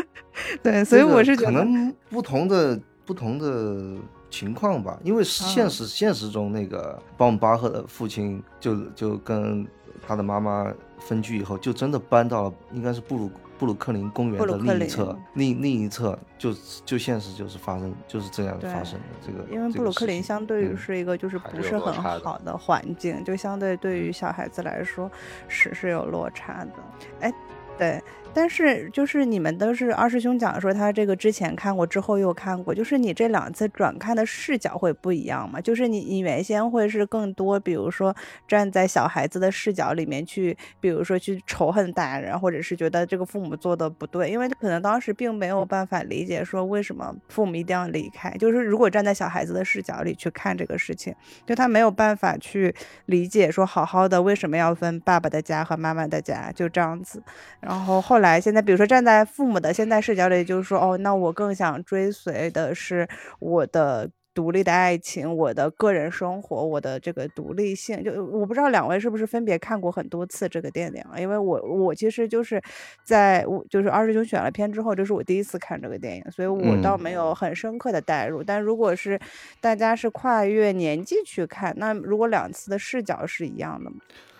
[0.62, 9.66] 对，所以我是觉得，可能不同的不同的情况吧，因为现嗯实、现实中那个鲍姆巴赫的父亲就就跟
[10.06, 16.52] 他的妈妈分居以后，就真的搬到了应该是布鲁布鲁克林公园的另一侧，另另一侧就
[16.84, 25.10] 就现实就是发生就是这样发生的这个，因为布鲁克林相对于嗯是一个就是不是很好的环境，就相对对于小孩子来说
[25.48, 26.72] 是是有落差的。
[27.20, 27.32] 哎，
[27.78, 35.60] 对，但是就是你们都是二师兄讲说他这个之前看过，之后又看过，就是你这两次转看的视角会不一样吗？
[35.60, 38.14] 就是你你原先会是更多，比如说
[38.48, 51.14] 站在小孩子的视角里面去，比如说去仇恨大人，或者是觉得这个父母做的不对，因为可能当时并没有办法理解说为什么父母一定要离开，就是如果站在小孩子的视角里去看这个事情，
[51.46, 57.22] 就他没有办法去理解说好好的为什么要分爸爸的家和妈妈的家，就这样子。
[57.66, 63.08] 然后后来现在，比如说站在父母的现在视角里，就是说，哦，那我更想追随的是
[63.40, 68.04] 我的独立的爱情，我的个人生活，我的这个独立性。
[68.04, 71.18] 就我不知道两位是不是分别看过很多次这个电影啊？
[71.18, 72.62] 因为我我其实就是
[73.04, 78.44] 在我就是二师兄选了片之后，这是我第一次看这个电影，所以我倒嗯没有很深刻的代入。
[78.44, 79.18] 但如果是
[79.60, 83.96] 大家是跨越年纪去看，那如果两次的视角是一样的吗？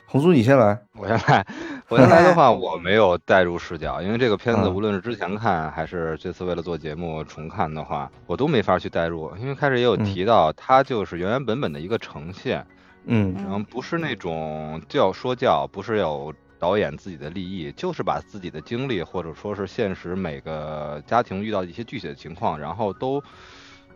[0.08, 1.44] 红叔你先来，我先来，
[1.88, 4.74] 我先来的话， 我没有带入视角，因为这个片子嗯。
[4.74, 12.64] 无论是之前看还是这次为了做节目重看的话，我都没法去带入，因为开始也有嗯提到，它就是原原本本的一个呈现，
[13.06, 13.34] 嗯。
[13.34, 23.20] 然后不是那种教说教，不是有导演自己的利益，就是把自己的经历或者说是现实每个家庭遇到的一些具体的情况，然后都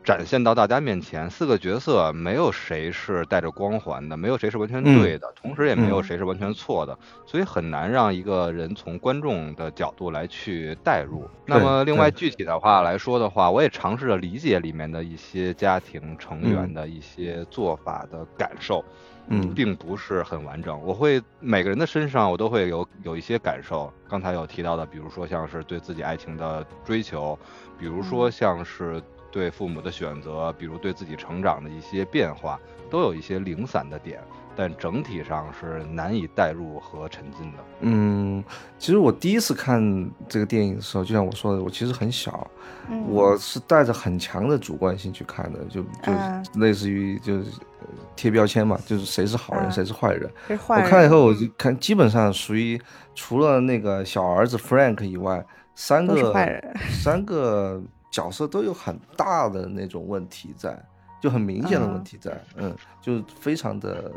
[0.02, 1.28] 展现到大家面前。
[1.30, 11.28] 四个角色没有谁是带着光环的，没有谁是完全嗯对的，同时也没有嗯谁是完全错的，所以很难让一个人从观众的角度来去代入。
[11.46, 18.84] 那么另外具体的话来说的话，我也尝试着理解里面的一些家庭成员嗯的一些做法的感受。
[19.32, 20.76] 嗯并不是很完整。
[20.82, 27.38] 我会每个人的身上我都会有有一些感受，刚才有提到的，比如说像是对自己爱情的追求，
[27.78, 29.00] 比如说嗯像是
[29.30, 32.58] 对父母的选择，比如对自己成长的一些变化，
[32.90, 34.20] 都有一些零散的点，
[34.56, 37.58] 但整体上是难以代入和沉浸的。
[37.80, 38.42] 嗯，
[38.78, 42.50] 其实我第一次看这个电影的时候，就像我说的，我其实很小，
[42.88, 50.30] 嗯我是带着很强的主观性去看的，就就啊类似于就是呃贴标签嘛，就是谁是好人，啊谁是坏人。
[50.58, 50.84] 坏人。
[50.84, 52.80] 我看了以后，我就看基本上属于
[53.14, 55.44] 除了那个小儿子 Frank 以外，
[55.76, 60.82] 三都是个坏人三个角色都有很大的那种问题在，
[61.20, 64.10] 就很明显的问啊题在，嗯，就非常的，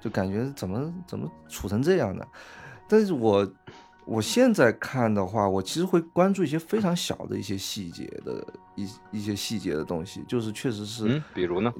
[0.00, 2.26] 就感觉怎么怎么处成这样的。
[2.88, 3.48] 但是我
[4.04, 11.72] 我现在看的话，我其实会关注一些非常小的一些细节的一一些细节的东西，就是确实是，嗯，比如呢？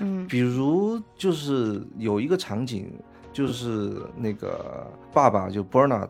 [0.00, 2.90] 嗯比如就是有一个场景，
[3.32, 6.08] 就是那个爸爸就 Bernard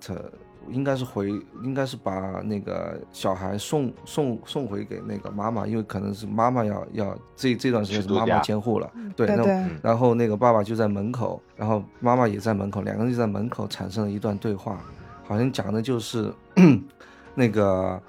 [0.71, 1.29] 应该是回，
[1.63, 9.45] 应该是把那个小孩送送送回给那个妈妈，因为可能是妈妈要要这这段时间是妈妈监护了，对，那对。
[9.45, 9.81] 对嗯。
[9.83, 14.81] 然后那个爸爸就在门口，然后妈妈也在门口，两个人就在门口产生了一段对话，
[15.25, 16.33] 好像讲的就是
[17.35, 18.01] 那个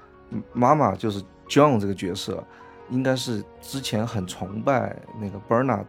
[0.52, 2.42] 妈妈就是 John 这个角色，
[2.90, 5.84] 应该是之前很崇拜那个 Bernard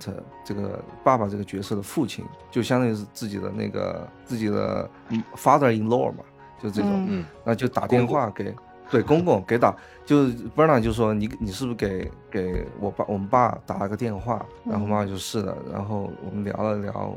[0.45, 4.89] 这个爸爸这个角色的父亲，就相当于是自己的那个自己的
[5.35, 6.23] father in law 嘛，
[6.63, 8.55] 就这种，嗯嗯，那就打电话给
[8.89, 17.13] 对公公给打，就是 Bernard 就说你你是不是给给我爸我们爸打了个电话，然后嗯妈妈就是的，然后我们聊了聊。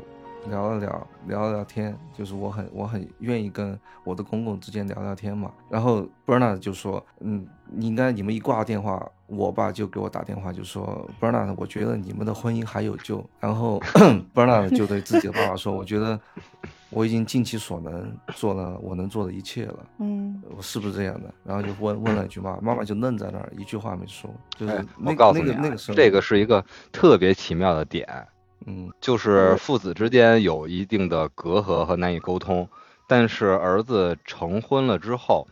[0.49, 5.51] 聊了聊，聊了聊天，就是我很我很愿意跟我的公公之间聊聊天嘛。
[5.69, 13.21] 然后 Bernard 就说，嗯，你应该你们一挂电话，我爸就给我打电话，就说 Bernard，我觉得你们的婚姻还有救。
[13.41, 13.77] 然后
[14.33, 16.17] Bernard 就对自己的爸爸说，我觉得
[16.89, 19.79] 我已经尽其所能做了我能做的一切了。
[19.99, 21.33] 嗯我是不是这样的？
[21.43, 24.29] 然后就问问了一句妈，妈妈就愣在那儿，一句话没说。
[24.57, 28.07] 就是我告诉你啊，个那个时候，这个是一个特别奇妙的点，
[28.65, 32.67] 嗯就是父子之间有一定的隔阂和难以沟通，
[33.07, 35.45] 但是儿子成婚了之后，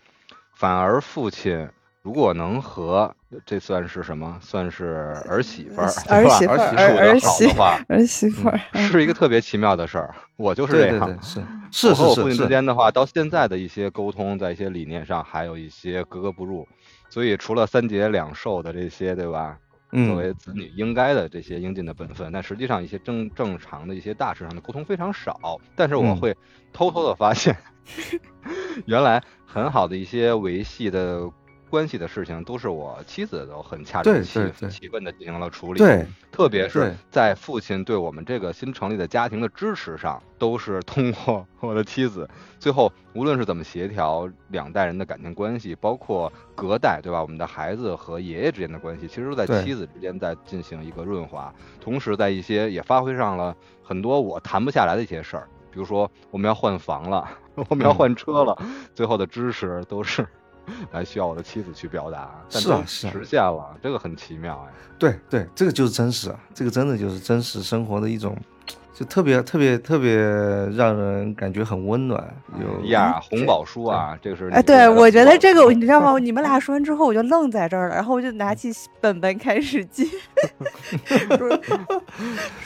[0.53, 1.67] 反而父亲
[2.01, 3.13] 如果能和
[3.45, 4.37] 这算是什么？
[4.41, 10.13] 算是儿媳妇儿，对吧儿媳妇儿儿媳的话，儿媳妇儿，是一个特别奇妙的事儿。
[10.35, 11.19] 我就是这样。
[11.21, 16.67] 是是我和我父亲之间的话，到现在的一些沟通，在一些理念上还有一些格格不入，
[17.09, 19.57] 所以除了三节两寿的这些，对吧？
[19.91, 25.57] 作嗯为子女应该的这些应尽的本分，但实际上一些正正常的一些大事上的沟通非常少。
[25.73, 26.35] 但是我嗯会
[26.73, 27.55] 偷偷的发现，
[28.85, 31.21] 原来很好的一些维系的
[31.69, 35.79] 关系的事情，都是我妻子都很恰如对其其分的进行了处理。
[35.79, 42.29] 对特别是在父亲对我们这个新成立的家庭的支持上，都是通过我的妻子。
[42.59, 47.21] 最后，无论是怎么协调两代人的感情关系，包括隔代，对吧？
[47.21, 57.29] 我们的孩子和爷爷之间的关系，其实都在妻子之间在进行一个润滑，同时在一些也发挥上了很多我谈不下来的一些事儿，比如说我们要换房了，
[57.69, 58.57] 我们要嗯换车了，
[58.93, 60.27] 最后的支持都是。
[60.91, 64.73] 来需要我的妻子去表达，但是啊是啊实现了，这个很奇妙哎。
[64.97, 68.37] 对对，这个就是真实啊，这个真的就是真实生活的一种，
[68.93, 72.23] 就特别特别特别让人感觉很温暖。
[72.57, 76.17] 有呀，红宝书啊，这个是哎，对，我觉得这个你知道吗？
[76.17, 80.09] 你们俩说完之后，我就愣在这儿了，然后我就拿起本本开始记。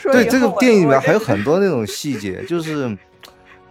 [0.04, 2.96] 对这个电影里面还有很多那种细节，就是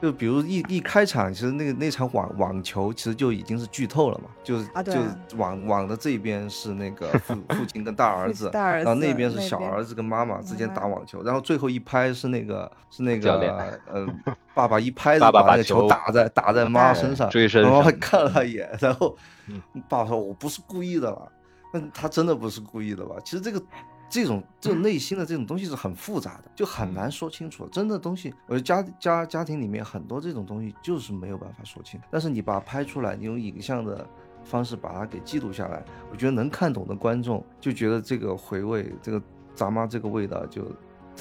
[0.01, 14.07] 就比如一一开场，其实那个那场网网球其实就已经是剧透了嘛，就是、就是网网的这边是那个父 父亲跟大儿子， 大儿然后那边是小儿子跟妈妈之间打网球，然后最后一拍是那个是那个呃
[14.53, 21.29] 爸爸一拍子把把那个球球打在打在妈妈身上，追身然后还看了一眼，然后嗯爸爸说我不是故意的了，
[21.73, 23.15] 那他真的不是故意的吧？
[23.25, 23.61] 其实这个。
[24.09, 27.67] 这种这种内心的这种东西是很复杂的，就很难说清楚。
[27.67, 31.99] 真的东西，我觉得家家家庭里面很多这种东西就是没有办法说清。
[32.09, 34.07] 但是你把它拍出来，你用影像的
[34.43, 39.21] 方式把它给记录下来，我觉得能看懂的观众就觉得这个回味，这个
[39.53, 40.65] 咱妈这个味道就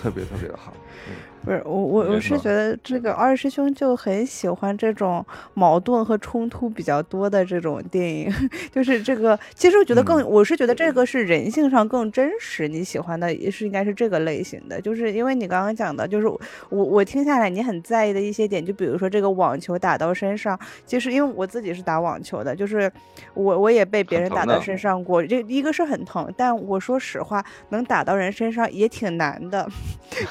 [0.01, 0.73] 特别特别的好。
[1.09, 1.15] 嗯。
[1.45, 8.31] 不是我我我是觉得这个二师兄就很喜欢这种矛盾和冲突比较多的这种电影，
[8.75, 10.29] 就是这个其实我觉得更、嗯。
[10.29, 16.39] 我是觉得这个是人性上更真实，你喜欢的也是应该是这个类型的，就是因为你刚刚讲的，就是我
[16.71, 22.91] 我我听下来你很在意的一些点，就比如说这个网球打到身上，其实因为我自己是打网球的，就是
[23.35, 29.67] 我我也被别人打到身上过，这一个是很疼，但我说实话，能打到人身上也挺难的，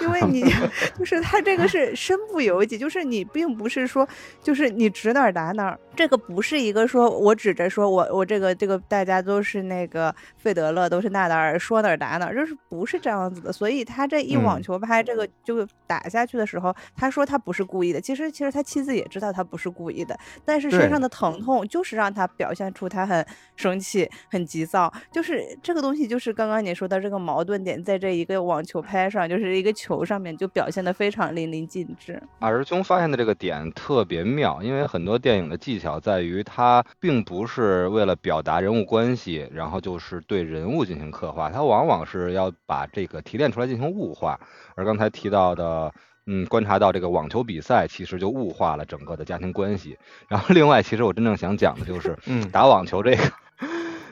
[0.02, 0.44] 因为你
[0.98, 4.08] 就是他这个是身不由己，就是你并不是说
[4.42, 14.64] 就是你指哪儿打哪儿，这个不是一个说我指着说我我这个这个大家都是那个费德勒都是纳达尔说哪儿打哪儿，就是不是这样子的，所以他这一网嗯。
[14.68, 32.20] 球拍这个就打下去的时候，他说他不是故意的，其实其实他妻子也知道他不是故意的，但是身上的疼痛就是让他表现出他很生气、很急躁，就是这个东西，就是刚刚你说的这个矛盾点，在这一个网球拍上，就是一个球上面就表现的非常淋漓尽致。
[32.40, 44.40] 二师兄发现的这个点特别妙，因为很多电影的技巧在于它并不是为了表达人物关系，然后就是对人物进行刻画，它往往是要把这个提炼出来进行物化。
[44.74, 45.94] 而刚才提到的，
[46.26, 49.96] 嗯，观察到这个网球比赛其实就物化了整个的家庭关系。
[50.28, 53.22] 然后另外，其实我真正想讲的就是嗯打网球这个。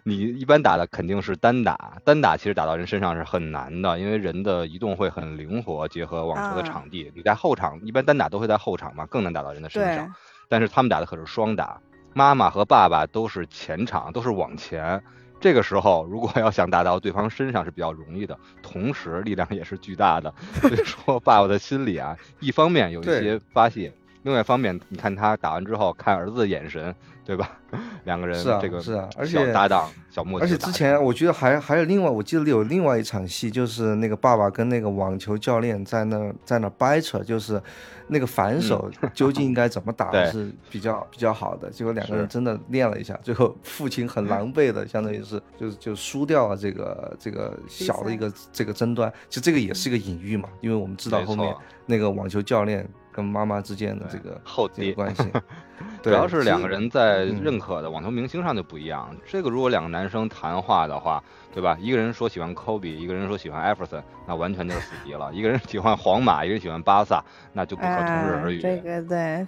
[0.08, 7.12] 你一般打的肯定是单打，单打其实打到人身上是很难的，因为人的移动会很灵活，结合网球的啊场地。
[7.16, 10.14] 你在后场，一般单打都会在后场嘛，更难打到人的身上。
[10.48, 11.82] 但是他们打的可是双打，
[12.14, 15.02] 妈妈和爸爸都是前场，都是往前。
[15.42, 20.32] 这个时候，如果要想打到对方身上是比较容易的，同时力量也是巨大的。
[20.62, 23.92] 所以说，爸爸的心里啊，一方面有一些发泄，
[24.26, 27.60] 另外一方面，你看他打完之后看儿子的眼神，对吧？
[28.06, 30.58] 两个人是啊这个是啊而且搭档、小默契而且。
[30.58, 37.62] 之前我觉得还还有另外，我记得有另外一场戏，就是那个爸爸跟那个网球教练在那在那掰扯，就是
[38.08, 41.70] 那个反手 究竟应该怎么打是比较比较好的。
[41.70, 49.12] 结果两个人真的练了一下，最后父亲很狼狈的，相当于是就是就输掉了这个这个小的一个这个争端。
[49.30, 51.54] 其实这个也是一个隐喻嘛，因为我们知道后面
[51.86, 55.24] 那个网球教练跟妈妈之间的这个后爹这个关系。
[56.04, 59.10] 主，要是两个人在嗯认可的网球明星上就不一样。
[59.26, 61.78] 这个如果两个男生谈话的话，对吧？
[61.80, 65.34] 一个人说喜欢科比，一个人说喜欢艾弗森，那完全就是死敌了。
[65.34, 69.48] 一个人喜欢皇马，一个人喜欢巴萨，那就不可同日啊而语。，这个对，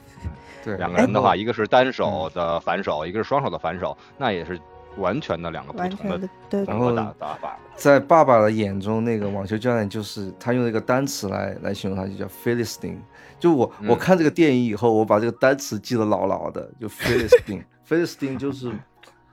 [0.63, 4.59] 对两个人的话，一个是单手的反手，一个是双手的反手，那也是
[4.97, 7.57] 完全的两个不同的风格后打打法。
[7.75, 12.97] 在爸爸的眼中，那个网球教练就是他用一个单词来来形容他，就叫 Philistine。
[13.39, 17.63] 就我、我嗯看这个电影以后，我把这个单词记得牢牢的，就 Philistine。
[17.87, 18.71] Philistine 就是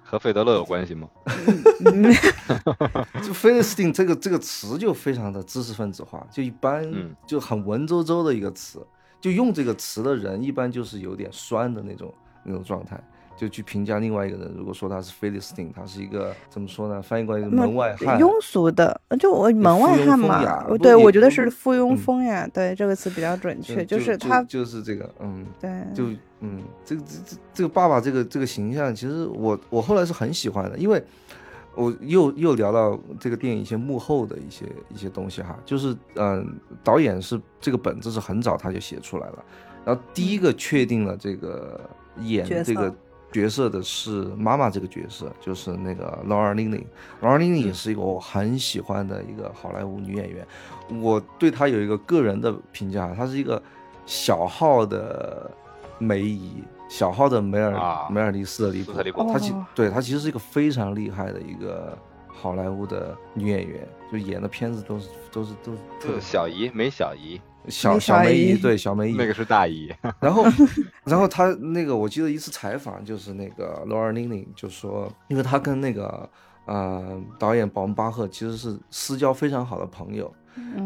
[0.03, 1.09] 和费德勒有关系吗？
[3.23, 8.87] 就 Philistine 这个这个词就非常的知识分子化，就一般嗯就很文绉绉的一个词，
[9.21, 12.13] 就用这个词的人一般就是有点酸的那种
[12.45, 13.03] 那种状态。
[13.37, 17.03] 就去评价另外一个人，如果说他是 Philistine，他是一个怎么说呢？
[17.03, 20.67] 翻译过来就是门外汉，庸俗的，就我门外汉嘛。
[20.79, 21.97] 对我觉得是附庸嗯。
[21.97, 25.71] 风雅，对这个词比较准确，就就是他就是这个，嗯，对。
[25.95, 26.05] 就
[26.41, 31.03] 嗯，这个这这这个爸爸这个这个形象，其实我我后来是很喜欢的，因为
[31.75, 36.47] 我又又聊到这个电影一些幕后的一些一些东西哈，就是嗯，
[36.83, 39.45] 导演是这个本子是很早他就写出来了，
[39.85, 41.81] 然后第一个确定了这个
[42.21, 42.95] 演这个色
[43.35, 46.85] 角色的是妈妈这个角色，就是那个 Laura Linney。
[47.21, 50.47] Laura Linney 也是一个我很喜欢的一个好莱坞女演员，
[51.03, 53.61] 我对她有一个个人的评价，她是一个
[54.07, 55.51] 小号的
[55.99, 59.67] 梅姨，小号的梅尔、啊梅尔利斯特里普斯特里普，她其哦。
[59.75, 69.93] 对她其实是一个非常厉害的一个好莱坞的女演员，就演的片子都是都是都是特小姨梅小姨，小小梅姨，对小梅姨，那个是大姨。
[70.21, 70.45] 然后，
[71.05, 76.29] 然后他那个我记得一次采访，就是那个 Laura Linney 就说，因为他跟那个
[76.67, 80.33] 呃导演保恩巴赫其实是私交非常好的朋友，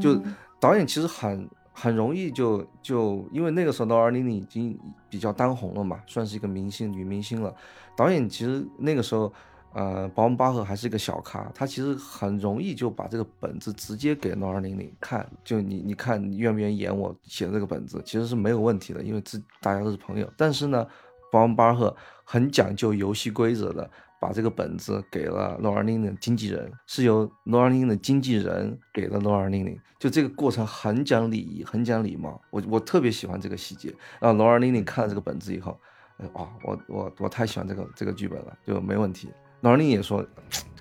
[0.00, 7.54] 就嗯导演其实很很容易就就因为那个时候 Laura Linney 已经比较当红了嘛，算是一个明星女明星了。
[7.96, 9.32] 导演其实那个时候，
[9.74, 20.28] 呃，保恩巴赫还是一个小咖，他其实很容易就把这个本子直接给 Laura Linney 看，就你你看你愿不愿意演我写的这个本子，其实是没有问题的，因为这大家都是朋友。
[20.36, 20.86] 但是呢，
[21.30, 21.94] 保恩巴赫
[22.24, 23.88] 很讲究游戏规则的，
[24.18, 32.40] 把这个本子给了 Laura Linney 的经纪人，是由 Laura Linney 的经纪人给了 Laura Linney，就这个过程很讲礼仪，很讲礼貌。
[32.50, 33.94] 我我特别喜欢这个细节。
[34.18, 35.78] 然后 Laura Linney 看了这个本子以后，
[36.16, 39.28] 哎哇，我我我太喜欢这个这个剧本了，就没问题。
[39.62, 40.24] Laura Linney 也说，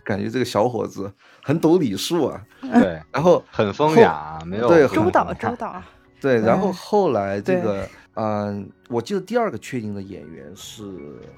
[0.04, 1.12] 感觉这个小伙子
[1.44, 2.42] 很懂礼数啊。
[2.62, 5.82] 对，然后很风雅，没有对很周导风周导，
[6.20, 10.84] 对，然后后来这个，嗯、我记得第二个确定的演员是，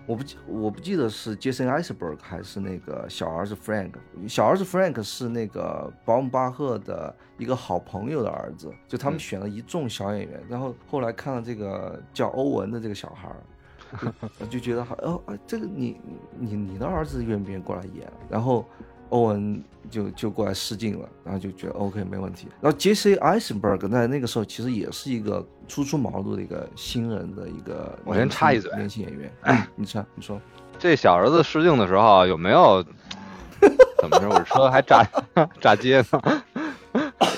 [0.07, 3.91] 我不记我不记得是 Jason Iceberg 还是那个小儿子 Frank。
[4.27, 13.29] 小儿子 Frank 是那个保姆巴赫的一个好朋友的儿子，就他们嗯选了一众小演员，然后后来看了这个叫欧文的这个小孩
[13.91, 14.13] 儿。
[14.39, 15.99] 就就觉得好哦，啊，这个你
[16.37, 18.11] 你你的儿子愿不愿意过来演？
[18.29, 18.65] 然后
[19.09, 22.47] 欧文就就过来试镜了，然后就觉得 OK 没问题。
[22.61, 23.15] 然后 J.C.
[23.17, 29.31] Eisenberg 在那个时候其实也是一个初出茅庐的一个新人的一个我先插一嘴年轻演员。
[29.41, 30.39] 哎你插你说，
[30.77, 32.83] 这小儿子试镜的时候有没有
[33.99, 34.29] 怎么着？
[34.29, 35.03] 我车还炸
[35.59, 36.43] 炸街呢。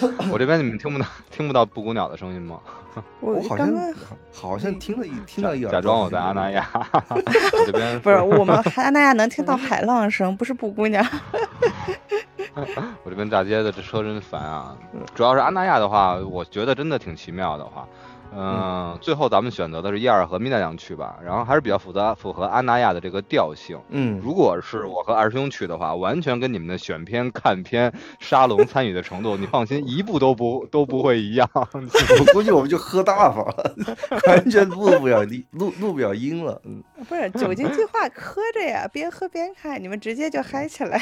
[0.32, 2.60] 我这边你们听不到 听不到布谷鸟的声音吗？
[3.22, 3.94] 我我好像刚刚
[4.34, 6.68] 好像听了一听到一耳假装我在阿那亚，
[7.10, 11.02] 我这边不是我们安那亚能听到海浪声，不是布谷鸟。
[13.04, 14.76] 我这边大街的这车真烦啊！
[15.16, 17.88] 主要是安那亚的话，我觉得真的挺奇妙的话，
[18.34, 23.78] 嗯，最后咱们选择的是伊尔和米奈良去吧，然后还是比较符合符合阿那亚的这个调性。
[23.90, 31.50] 嗯，如果是我和二师兄去的话，完全跟你们的选片、看片、沙龙参与的程度，你放心，一步都不 都不会一样。
[31.54, 33.76] 我估计我们就喝大发了，
[34.28, 36.62] 完全录不了音，录录不了音了。
[36.66, 41.02] 嗯，不是酒精计划喝着呀，边喝边看，你们直接就嗨起来。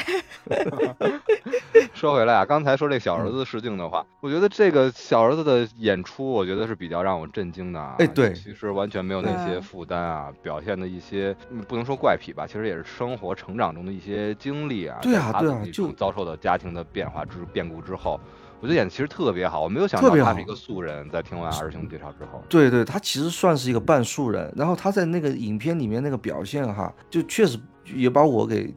[1.94, 7.96] 说回来啊，刚才说这小儿子试镜的话，我觉得这个小儿子的演出，我觉得是比较让我震惊的啊。
[7.98, 14.98] 哎对其实完全没有那些负担啊，表现的一些嗯不能说怪癖吧，其实也是生活成长中的一些经历啊。
[15.02, 18.18] 对啊对啊就遭受的家庭的变化之变故之后，
[18.60, 19.62] 我觉得演的其实特别好。
[19.62, 27.58] 我没有想到他是一个素人，在听完二兄介绍之后，对对，他其实算是一个半素人，然后他在那个影片里面那个表现哈，就确实
[27.94, 28.74] 也把我给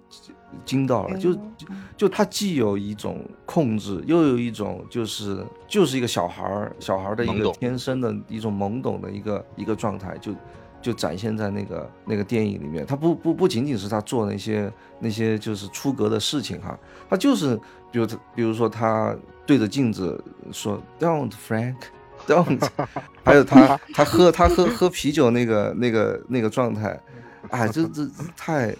[0.66, 10.34] 惊到了，就就就他既有一种控制，又有一种就是就是一个小孩儿小孩儿的一个天生的一种懵懂的一个一个状态，就
[10.82, 12.86] 就展现在那个那个电影里面。
[12.86, 16.78] 他不不不仅仅是他做那些那些就是出格的事情哈，
[17.10, 17.56] 他就是
[17.92, 19.16] 比如他比如说他
[19.46, 20.22] 对着镜子
[20.52, 21.76] 说 “Don't Frank”。
[22.26, 22.70] don't，
[23.26, 26.98] 还有他 他喝他喝喝啤酒那个那个那个状态，
[27.50, 28.74] 哎，这这太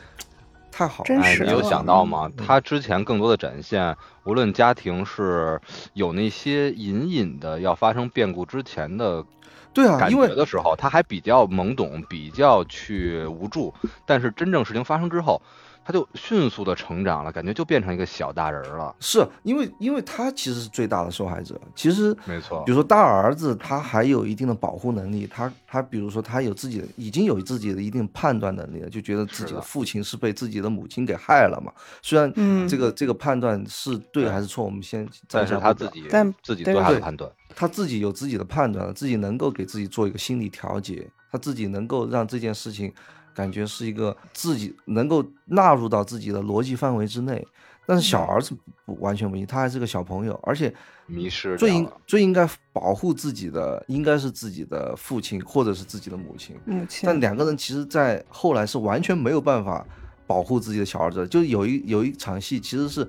[0.74, 2.30] 太好了，哎，你有想到吗？
[2.36, 5.62] 嗯他之前更多的展现，无论家庭是
[5.94, 9.24] 有那些隐隐的要发生变故之前的
[9.72, 13.74] 对啊，感因为觉的时候，他还比较懵懂，比较去无助。
[14.06, 15.42] 但是真正事情发生之后，
[15.86, 18.96] 他就迅速的成长了，感觉就变成一个小大人了。
[19.00, 21.60] 是因为因为他其实是最大的受害者。
[21.76, 31.72] 其实没错比如说大儿子，他还有一定的保护能力，他他比如说他有自己的已经有自己的一定判断能力了，就觉得自己的的父亲是被自己的母亲给害了嘛。
[32.02, 37.30] 虽然嗯这个这个判断是对还是错，我们先暂时不表是他自己但自己做他的判断。
[37.56, 42.92] 他自己有自己的判断了，自己能够给自己做一个心理调节，他自己能够让这件事情
[43.34, 47.46] 感觉是一个自己能够纳入到自己的逻辑范围之内。
[47.86, 48.56] 但是小儿子
[48.86, 50.74] 不完全不行，他还是个小朋友，而且
[51.06, 56.56] 迷失最应最应该保护自己的应该是自己的父亲或者是自己的母亲。
[56.64, 59.86] 母亲，但两个人其实，在后来是完全没有办法
[60.26, 63.06] 保护自己的小儿子，就有一有一场戏，其实是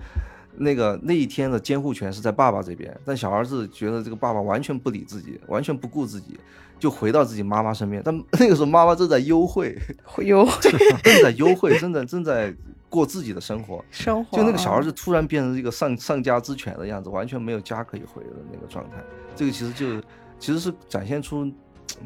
[0.57, 6.37] 那个那一天的监护权是在爸爸这边，但小儿子觉得这个爸爸完全不理自己，完全不顾自己，
[6.79, 8.03] 就回到自己妈妈身边。
[8.05, 12.55] 但 那个时候妈妈正在幽会， 会有 正在幽会，正在正在
[12.89, 13.85] 过自己的生活。
[13.91, 18.97] 生活，就那个小孩子突然变成一个丧丧家之犬的样子，完全没有家可以回的那个状态。
[19.35, 20.01] 这个其实就
[20.39, 21.51] 其实是展现出，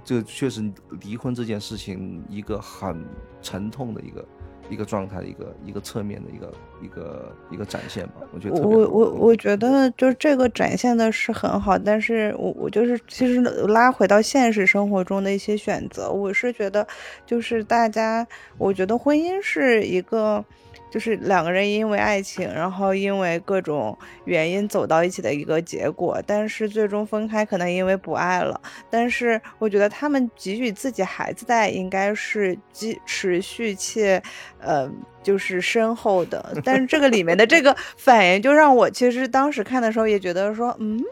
[0.05, 3.05] 这个确实离婚这件事情一个很
[3.43, 4.25] 沉痛的一个
[4.71, 6.53] 一个状态的一个一个侧面的一个
[6.83, 8.15] 一个一个展现吧。
[8.33, 16.87] 我觉得我我我觉得就是这个展现的是很好，但是我我就是其实拉回到现实生活中的一些选择，我是觉得
[17.27, 18.27] 就是大家，
[18.57, 20.45] 我觉得婚姻是一个。
[20.91, 28.59] 就是两个人因为爱情，然后因为各种原因走到一起的一个结果，但是最终分开可能因为不爱了。
[28.89, 34.23] 但是我觉得他们给予自己孩子的爱应该是继持续且，
[34.61, 34.91] 呃，
[35.23, 36.55] 就是深厚的。
[36.65, 41.03] 但是这个里面的这个反应，就让我其实当时看的时候也觉得说，嗯，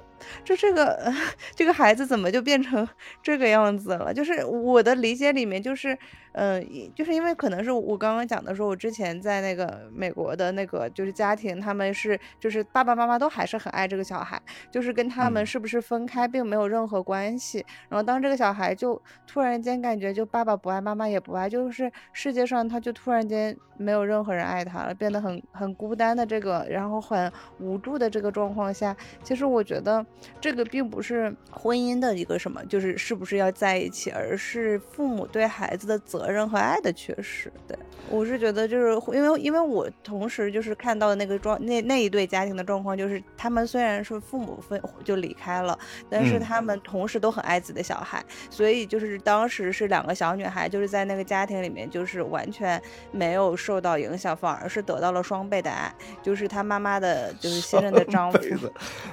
[0.44, 1.12] 这这个
[1.54, 2.86] 这个孩子怎么就变成
[3.22, 4.12] 这个样子了？
[4.14, 5.98] 就是我的理解里面就是。
[6.38, 6.62] 嗯，
[6.94, 17.64] 就是因为可能是我刚刚讲的说，我之前在那个美国的那个就是家庭，他们是就是爸爸妈妈都还是很爱这个小孩，就是跟他们嗯是不是分开并没有任何关系。
[17.88, 30.04] 然后当这个小孩就突然间感觉就爸爸不爱，妈妈也不爱，就是世界上他就突然间没有任何人爱他了，变得很很孤单的这个，然后很无助的这个状况下，其实我觉得
[30.38, 37.52] 这个并不是婚姻的一个什么，就是是不是要在一起，而是父母对孩子的责任和爱的缺失。
[37.66, 37.76] 对
[38.08, 58.38] 我是觉得，就是因为因为我同时就是看到的那个状那那一对家庭的状况，就是他们虽然是父母分就离开了，但是嗯他们同时都很爱自己的小孩，所以就是当时是两个小女孩，就是在那个家庭里面，就是完全没有受到影响，反而是得到了双倍的爱，就是她妈妈的，就是现任的丈夫。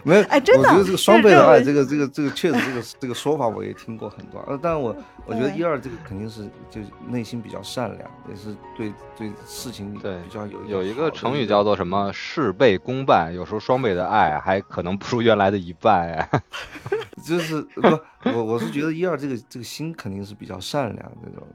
[0.04, 4.96] 没有，哎真的我觉得这个双倍的爱，这这个这个这个确实这个这个说法我也听过很多，呃，但我
[5.26, 16.30] 我觉得一二这个肯定是就是内心比较善良，也是对对事情对比较有有一个成语叫做什么“事倍功半”，有时候双倍的爱还可能不如原来的一半哎。
[17.24, 17.88] 就是不，
[18.36, 21.48] 我我是觉得一二这个这个心肯定是比较善良那种，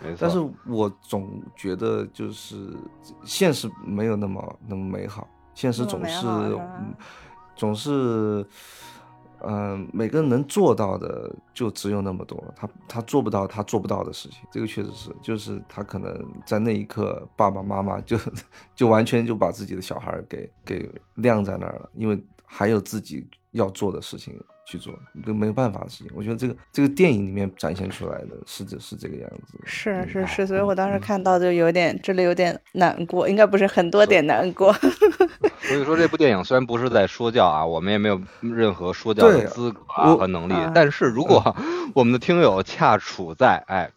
[0.00, 2.74] 没这但是我总觉得就是
[3.24, 6.58] 现实没有那么那么美好，现实总是
[7.54, 8.46] 总是。
[9.46, 16.14] 嗯，每个人能做到的就只有那么多，他他做不到他做不到的事情，这个确实是，就是他可能
[16.44, 18.18] 在那一刻，爸爸妈妈就
[18.74, 24.92] 就完全就把自己的小孩儿给给晾在那儿了，因为还有自己要做的事情去做，
[25.24, 26.12] 这没有办法的事情。
[26.14, 34.74] 我觉得这个这个电影里面展现出来的是这是这个样子，是是嗯是，所以我当时看到就有点，这里有点难过，应该不是很多点难过。
[35.70, 41.54] 所以说这部电影虽然不是在说教啊，我们也没有任何说教的资格啊和能力啊，但是如果
[41.94, 43.90] 我们的听友恰处在哎。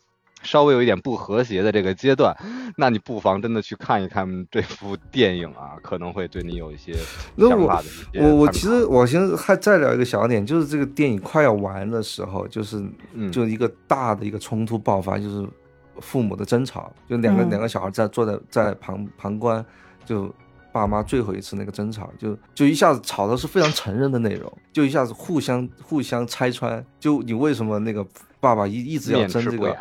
[0.45, 2.35] 稍微有一点不和谐的这个阶段，
[2.75, 6.93] 那你不妨真的去看一看这部电影啊，可能会对你有一些
[7.37, 15.47] 我想法的一些我我其实我先还再聊一个小点，就是这个电影快要完的时候，就是嗯就一个大的一个冲突爆发，就是
[16.01, 19.65] 父母的争吵，就两个、嗯两个小孩在坐在在旁旁观，
[20.03, 20.29] 就
[20.73, 28.05] 爸妈最后一次那个争吵，就就一下子吵的是非常成人的内容，就一下子互相互相拆穿，就你为什么那个
[28.39, 29.77] 爸爸一一直要争这个，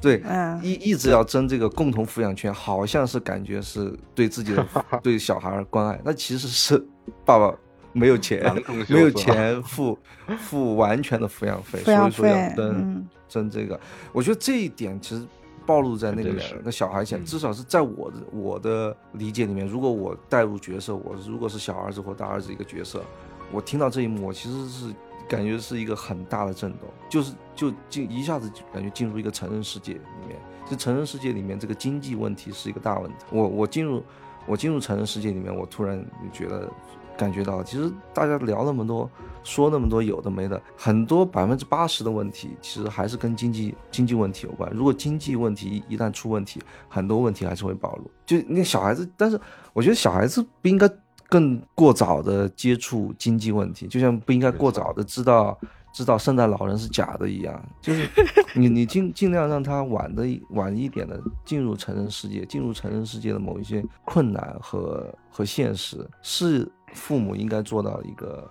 [0.00, 0.58] 对，嗯。
[0.64, 4.66] 一一直要争这个共同抚养权，好像是感觉是对自己的
[5.02, 6.82] 对小孩儿关爱，那其实是
[7.24, 7.54] 爸爸
[7.92, 8.42] 没有钱
[8.88, 9.98] 没有钱付
[10.38, 13.08] 付完全的抚养费，所以说要争、嗯。
[13.28, 13.78] 争这个。
[14.12, 15.22] 我觉得这一点其实
[15.66, 23.02] 暴露在那个真是两个小孩前，嗯至少是在我的我的理解里面，如果我带入角色，我如果是小儿子或大儿子一个角色，
[23.50, 24.94] 我听到这一幕，我其实是
[25.28, 30.38] 感觉是一个很大的震动，就是就进一下子就感觉进入一个成人世界里面。
[30.70, 33.16] 就成人世界里面，这个经济问题是一个大问题。
[33.30, 34.02] 我我进入
[34.46, 36.02] 我进入成人世界里面，我突然
[36.32, 36.70] 觉得
[37.18, 39.10] 感觉到，其实大家聊那么多，
[39.44, 44.70] 说那么多有的没的，很多百分之八十的问题，其实还是跟经济经济问题有关。
[44.72, 48.10] 如果经济问题一旦出问题，很多问题还是会暴露。
[48.24, 49.40] 就那小孩子，但是
[49.72, 50.88] 我觉得小孩子不应该
[51.28, 55.58] 更过早的接触经济问题，就像不应该过早的知道
[55.92, 58.08] 知道圣诞老人是假的一样，就是
[58.54, 68.50] 你你尽尽量让他晚的晚一点的进入成人世界，进入成人世界的某一些困难和和现实，是父母应该做到一个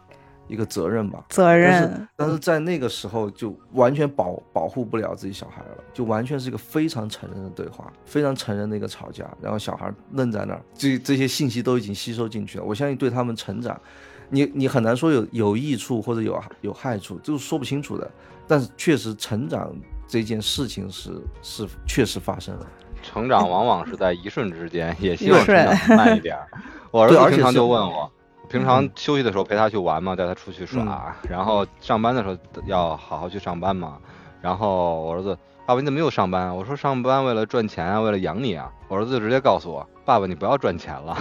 [0.52, 1.24] 一个责任吧。
[1.30, 12.64] 责但是任，但是在那个时候就完全保保护不了自己小孩了，就完全是一个非常成人的对话，非常成人的一个吵架，然后小孩愣在那儿，这这些信息都已经吸收进去了。
[12.64, 13.80] 我相信对他们成长，
[14.30, 18.12] 你你很难说有有益处或者有有害处，就是说不清楚的。
[18.48, 19.74] 但是确实成长
[20.08, 22.68] 这件事情是是确实发生了。
[23.02, 26.48] 成长往往是在一瞬之间，也希望成长慢一点儿。
[26.92, 28.12] 我儿子经常就问我，
[28.52, 33.98] 平常嗯休息的时候陪他去玩嘛，带他出去耍，然后上班的时候要好好去上班嘛。
[34.42, 36.54] 然后我儿子，爸爸你怎么又上班啊？
[36.54, 38.72] 我说上班为了赚钱啊，为了养你啊。
[38.88, 41.18] 我儿子就直接告诉我，爸爸你不要赚钱了。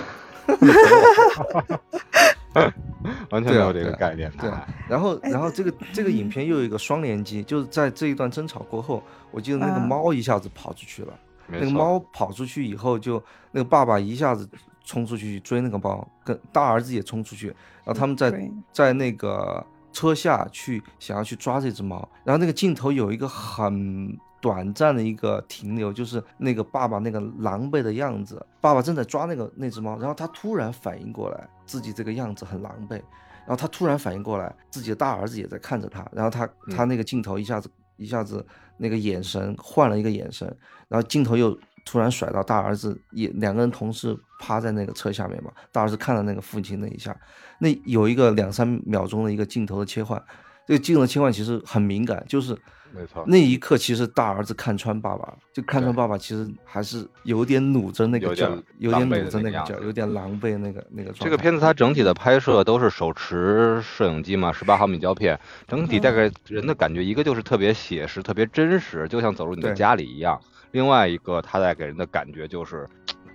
[3.31, 4.51] 完全没有这个概念，对
[4.89, 9.01] 然后然后这个这个影片又有一个双连击，就是在这一段争吵过后，
[9.31, 11.15] 我记得那个嗯猫一下子跑出去了。
[11.47, 13.23] 那个猫跑出去以后就，
[13.53, 14.49] 那个爸爸一下子
[14.91, 17.47] 冲出去追那个猫，跟大儿子也冲出去，
[17.85, 38.45] 然后他们在在那个车下去想要去抓这只猫，然后那个镜头有一个很短暂的一个停留，就是那个爸爸那个狼狈的样子，爸爸正在抓那个那只猫，然后他突然反应过来自己这个样子很狼狈，然后他突然反应过来自己的大儿子也在看着他，然后他他那个镜头一下子一下子
[38.77, 40.53] 那个眼神换了一个眼神，
[40.89, 41.57] 然后镜头又
[41.91, 47.17] 突然甩到大儿子也两个人同时趴在那个车下面嘛，大儿子看到那个父亲那一下，
[47.59, 50.23] 那有一个两三秒钟的一个镜头的切换，
[50.69, 52.57] 这个镜头的切换其实很敏感，就是
[52.93, 61.25] 没错，那一刻其实大儿子看穿爸爸了，就看穿爸爸其实还是有点努着那个有劲儿，有点努着那个劲儿，有点狼狈那个那个状态。
[61.25, 65.37] 这个片子它整体的拍摄都是手持摄影机嘛，十八毫米胶片，
[65.67, 70.37] 整体带给人的感觉，一个就是特别写实、特别真实，就像走入你的家里一样；
[70.73, 72.87] 另外一个，它带给人的感觉就是，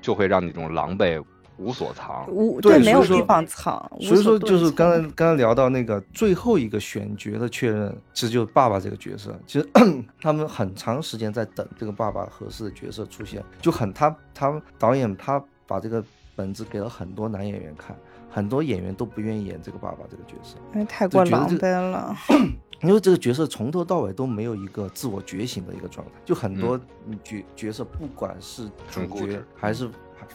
[0.02, 1.24] 就会让你这种狼狈
[1.58, 2.26] 无所藏。
[2.30, 9.38] 无对没有地方藏，所以说，就是遁刚才刚才聊到那个最后一个选角的确认，其实就是爸爸这个角色。
[9.48, 9.70] 其实
[10.22, 16.04] 他们很长时间在等这个爸爸合适的角色出现，就很他他导演他把这个
[16.36, 17.96] 本子给了很多男演员看，
[18.30, 22.16] 很多演员都不愿意演这个爸爸这个角色，因为太过狼狈了。
[22.82, 29.90] 因为这个角色从头到尾都没有一个自我觉醒的一个状态，就很多嗯角角色，不管是主角还是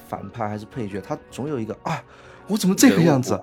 [0.08, 2.02] 反派还是配角，他总有一个啊，
[2.48, 3.38] 我怎么这个样子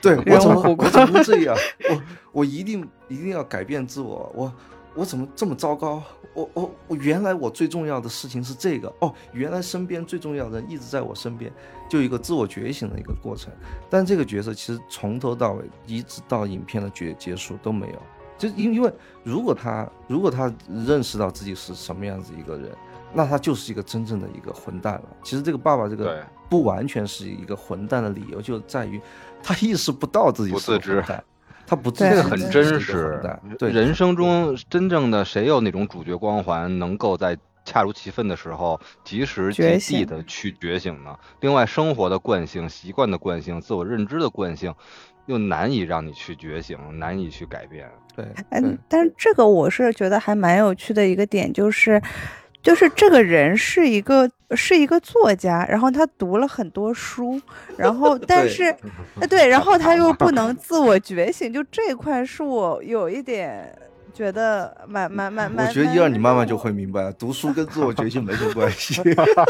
[0.00, 1.56] 对我怎么我怎么会这样？
[1.90, 4.52] 我我一定一定要改变自我，我
[4.94, 6.02] 我怎么这么糟糕？
[6.34, 11.52] 我我我原来我最重要的事情是这个哦，原来身边最重要的人一直在我身边，
[11.90, 13.52] 就一个自我觉醒的一个过程。
[13.90, 18.02] 但这个角色其实从头到尾，一直到影片的结结束都没有，
[18.42, 22.72] 就因因为如果他如果他认识到自己是什么样子一个人，
[23.12, 25.04] 那他就是一个真正的一个混蛋了。
[25.22, 29.00] 其实这个爸爸这个不完全是一个混蛋的理由，就在于
[29.44, 31.24] 他意识不到自己是不自知个混蛋，
[31.64, 33.22] 他不自个很真实。
[33.56, 41.16] 对，人生中真正的谁有那种主角光环，能够在恰如其分的时候，及时觉及地醒的去觉醒呢？
[41.38, 44.74] 另外，生活的惯性、习惯的惯性、自我认知的惯性，
[45.26, 47.88] 又难以让你去觉醒，难以去改变。
[48.14, 52.00] 对，嗯，但是这个我是觉得还蛮有趣的一个点，就是，
[52.62, 57.40] 就是这个人是一个是一个作家，然后他读了很多书，
[57.76, 58.64] 然后 但是，
[59.20, 63.74] 呃对，然后他又不 能自我觉醒，就这一块是我有一点
[64.14, 65.66] 觉得蛮蛮蛮蛮。
[65.66, 69.02] 我觉得一二你慢慢就会明白了， 读书跟自我觉醒没什么关系，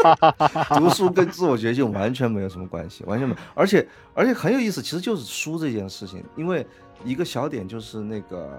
[0.77, 3.41] 读书跟自我觉醒完全没有什么关系，完全没有。
[3.53, 6.65] 而且而且很有意思，其实就是书这件事情，因为
[7.03, 8.49] 一个小点就是那个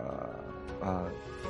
[0.82, 1.02] 啊、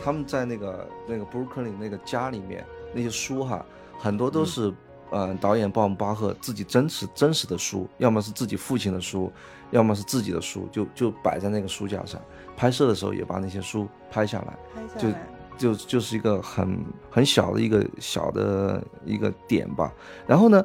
[0.05, 3.65] 他们在那个那个布鲁克林那个家里面那些书哈，
[3.99, 4.75] 很多都嗯是
[5.11, 9.33] 呃导演鲍姆巴赫自己真实真实的书，要么是自己父亲的书，
[9.73, 12.21] 要么是自己的书，就就摆在那个书架上。
[12.57, 14.57] 拍摄的时候也把那些书拍下来。
[14.97, 16.79] 就拍下来就就是一个很
[17.09, 19.93] 很小的一个小的一个点吧。
[20.27, 20.65] 然后呢，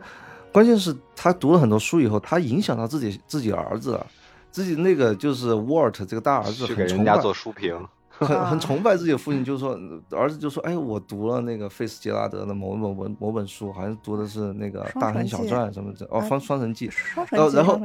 [0.51, 4.07] 关键是他读了很多书以后，他影响到自己自己儿子了，
[4.49, 7.87] 自己那个就是 Walt 这个大儿子去给很崇拜人家做书评，
[8.27, 9.79] 很啊很崇拜自己的父亲，就是说
[10.11, 16.89] 儿子就说，哎，我读了那个费斯杰拉德的某某文某本书，好像读的是那个《大亨小传》什么的，哦，啊《双双城记》。
[17.31, 17.81] 然后然后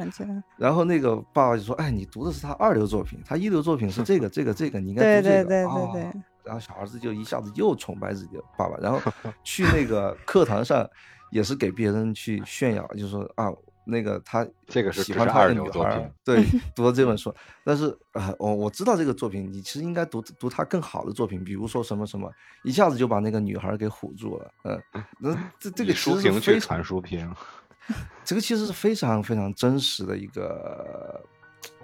[0.56, 5.44] 然后那个爸爸就说：“哎，你读的是他二流作品，他一流作品是这个、这个、这个，你应该读这个。
[5.44, 6.02] 对对对哦对
[6.44, 9.00] 然后小儿子就一下子又崇拜自己的爸爸，然后
[9.42, 10.86] 去那个课堂上
[11.30, 13.50] 也是给别人去炫耀，就说啊，
[13.84, 17.34] 那个他这个是喜欢他的女孩儿流作品， 对，读了这本书。
[17.64, 22.30] 但是啊、我我知道这个作品，你其实应该读读他更好的作品，比如说什么什么，
[22.62, 24.50] 一下子就把那个女孩给唬住了。
[24.64, 24.82] 嗯，
[25.18, 27.34] 那 这这以个其实是书评去非常传书评。
[28.24, 31.22] 这个其实是非常非常真实的一个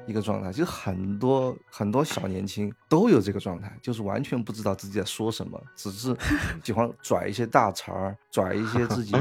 [0.07, 0.51] 一个状态。
[0.51, 6.17] 其实很多很多小年轻都有这个状态，就是完全不知道自己在说什么，只是
[6.65, 9.13] 喜欢拽一些大词儿，拽一些自己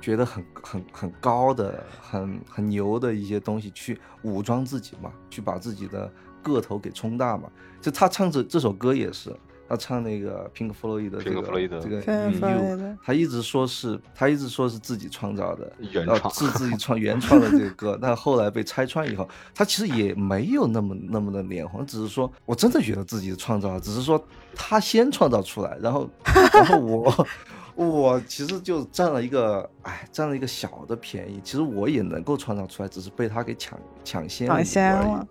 [0.00, 6.10] 觉得很很很高的、很很牛的一些东西去武装自己嘛，去把自己的
[6.42, 7.50] 个头给冲大嘛。
[7.80, 9.34] 就他唱这这首歌也是。
[9.70, 11.42] 他唱那个 Pink Floyd 的这个
[11.78, 24.18] 这个平克 You 弗洛伊德他一直说是他一直说是自己创造的，原创是自自己创原创的这个歌， 但后来被拆穿以后，他其实也没有那么那么的脸红，只是说我真的觉得自己创造了，只是说
[24.54, 26.08] 他先创造出来，然后
[26.54, 27.28] 然后我
[27.86, 35.26] 我其实就占了一个哎占了一个小的便宜，其实我也能够创造出来，只是被他给抢抢先了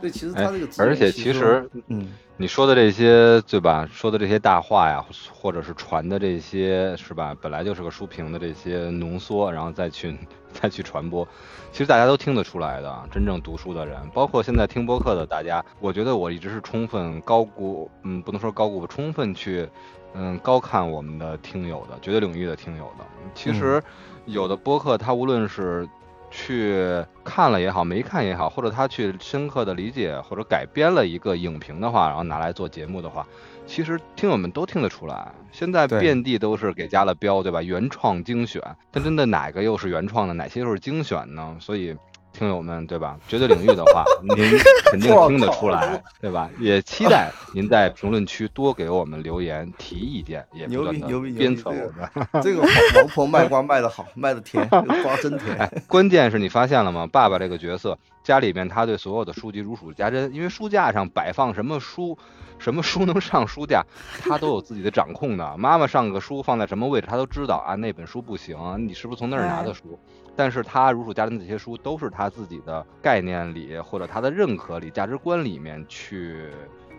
[0.00, 3.86] 对，其实哎他这个自而且其实嗯你说的这些，对吧？
[3.92, 7.36] 说的这些大话呀，或者是传的这些，是吧？
[7.40, 10.16] 本来就是个书评的这些浓缩，然后再去
[10.50, 11.26] 再去传播，
[11.70, 13.08] 其实大家都听得出来的。
[13.12, 19.68] 真正读书的人，包括现在听播客的大家，我觉得我一直是充分高估，嗯，不能说高估，充分去，
[20.14, 23.04] 嗯，高看我们的听友的绝对领域的听友的。
[23.34, 23.82] 其实
[24.26, 25.88] 有的播客，他无论是
[26.30, 33.26] 去看了也好，没看也好，或者他去深刻的理解或者改编了一个影评的话，然后拿来做节目的话，
[33.66, 35.32] 其实听友们都听得出来。
[35.52, 37.62] 现在遍地都是给加了标，对吧？
[37.62, 41.56] 原创精选，但真的哪个又是原创的，哪些又是精选呢？
[41.60, 41.96] 所以。
[42.32, 43.16] 听友们，对吧？
[43.28, 46.48] 绝对领域的话， 您肯定听得出来，对吧？
[46.58, 52.08] 也期待您在评论区多给我们留言提意见，也不牛断的逼牛逼鞭策我们。
[52.42, 52.60] 这个
[52.96, 55.56] 王婆卖瓜卖的好，卖的甜，这瓜真 甜。
[55.56, 57.06] 哎，关键是你发现了吗？
[57.06, 57.98] 爸爸这个角色，
[58.30, 62.16] 家里面他对所有的书籍如数家珍，因为书架上摆放什么书，
[62.60, 63.84] 什么书能上书架，
[64.22, 65.56] 他都有自己的掌控的。
[65.56, 68.56] 妈妈上个书放在什么位置，他都知道啊，那本书不行，
[68.86, 69.98] 你是不是从那儿拿的书？
[70.36, 76.50] 但是他如数家珍的这些书，都是他自己的概念里或者他的认可里、价值观里面去。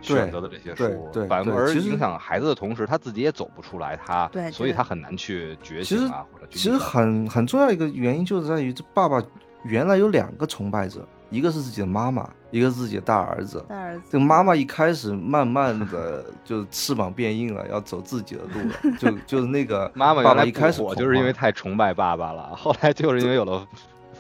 [0.03, 9.21] 选择的这些书，对反而影响孩子的同时，他自己也走不出来，他所以他很难去觉醒啊，或者去其实很很重要一个原因就是在于这爸爸
[9.63, 13.65] 原来有两个崇拜者，一个是自己的妈妈，一个是自己的大儿子。
[13.67, 23.65] 大儿子这个妈妈一开始慢慢的就翅膀变硬了，要走自己的路了，就就是那个爸 妈妈爸爸一开始我，就是因为太崇拜爸爸了，后来就是因为有了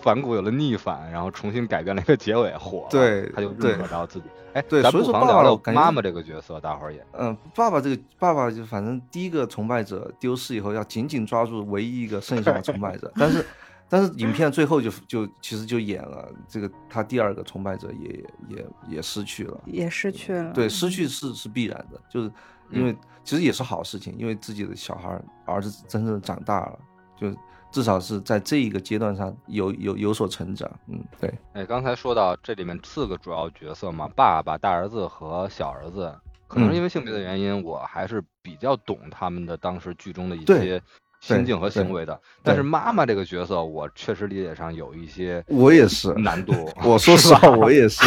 [0.01, 4.25] 反骨，有了逆反，然后重新改变了一个结尾，火了，对他就对认可到自己。
[4.53, 13.45] 哎，对咱所以说聊聊妈妈这个角色，大伙儿也嗯，爸爸这个爸爸就反正第一个崇拜者丢失以后，要紧紧抓住唯一一个剩下的崇拜者，但是
[13.91, 22.31] 但是影片最后就就其实就演了这个他第二个崇拜者也也也失去了，也失去了，对，失去是是必然的，就是
[22.69, 26.79] 因为其实也是好事情，因为自己的小孩儿儿子真正的长大了，
[27.17, 27.35] 就
[27.69, 30.71] 至少是在这一个阶段上有有有所成长。
[30.87, 36.17] 嗯，对，哎，刚才说到这里面四个主要角色嘛，爸爸、大儿子和小儿子，
[36.47, 36.77] 可能是嗯。
[36.77, 40.81] 因为性别的原因，我还是比较懂他们的当时剧中的一些
[41.21, 42.19] 心境和行为的。
[42.43, 46.51] 但是妈妈这个角色，我确实理解上有一些我也是， 难度。
[46.83, 48.01] 我说实话，我也是。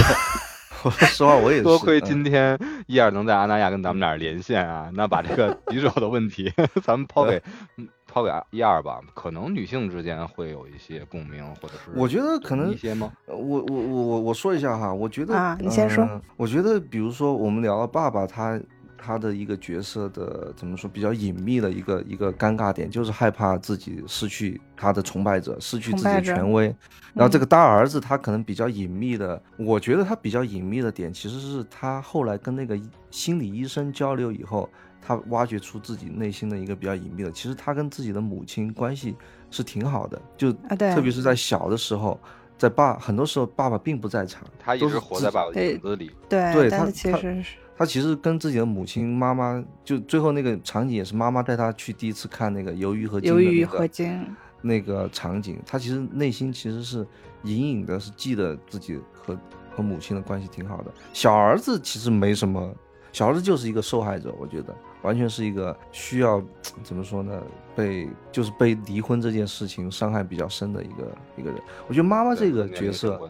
[0.82, 1.62] 我说实话，我也是。
[1.62, 6.52] 多亏嗯今天伊尔能在阿那亚跟咱们俩连线啊，那把这个棘手的问题
[6.84, 7.40] 咱们抛给
[7.78, 9.00] 嗯抛给一二吧。
[9.14, 13.10] 可能女性之间会有一些共鸣，或者是我觉得可能一些吗？
[13.26, 18.60] 呃我我我我我说一下哈，我觉得啊你先说呃我觉得比如说我们聊到爸爸他
[19.05, 26.74] 他的一个角色的怎么说比较隐秘的一个一个尴尬点，就是害怕自己失去他的崇拜者，失去自己的权威。
[27.12, 27.40] 然后这嗯。
[27.40, 32.80] 个大儿子他可能比较隐秘的，我觉得他比较隐秘的点，其实是他后来跟那个
[33.11, 34.68] 心理医生交流以后，
[35.02, 39.14] 他挖掘出自己内心的一个比较隐秘的，其实他跟自己的母亲关系
[39.50, 42.18] 是挺好的，就特别是在小的时候，
[42.57, 46.11] 在爸很多时候爸爸并不在场，他一直都是活在爸爸的影子里。
[46.28, 54.26] 对，对他但是其实是他其实跟自己的母亲妈妈，就最后那个场景也是妈妈带他去第一次看那个鱿鱼和金鱿鱼的那个和金，
[54.62, 57.05] 那个场景，他其实内心其实是
[57.42, 59.36] 隐隐的是记得自己和
[59.74, 60.94] 和母亲的关系挺好的。
[61.12, 62.72] 小儿子其实没什么，
[63.12, 64.72] 小儿子就是一个受害者，我觉得
[65.05, 66.42] 完全是一个需要
[66.82, 67.40] 怎么说呢？
[67.76, 71.61] 被就是被离婚这件事情伤害比较深的一个一个人。
[71.86, 73.20] 我觉得妈妈这个角色，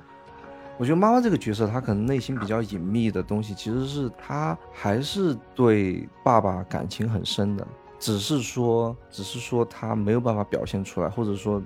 [0.79, 7.67] 我觉得妈妈这个角色，她可能内心比较隐秘的东西，其实是她还是对爸爸感情很深的，
[7.99, 11.63] 只是说，只是说她没有办法表现出来，或者说，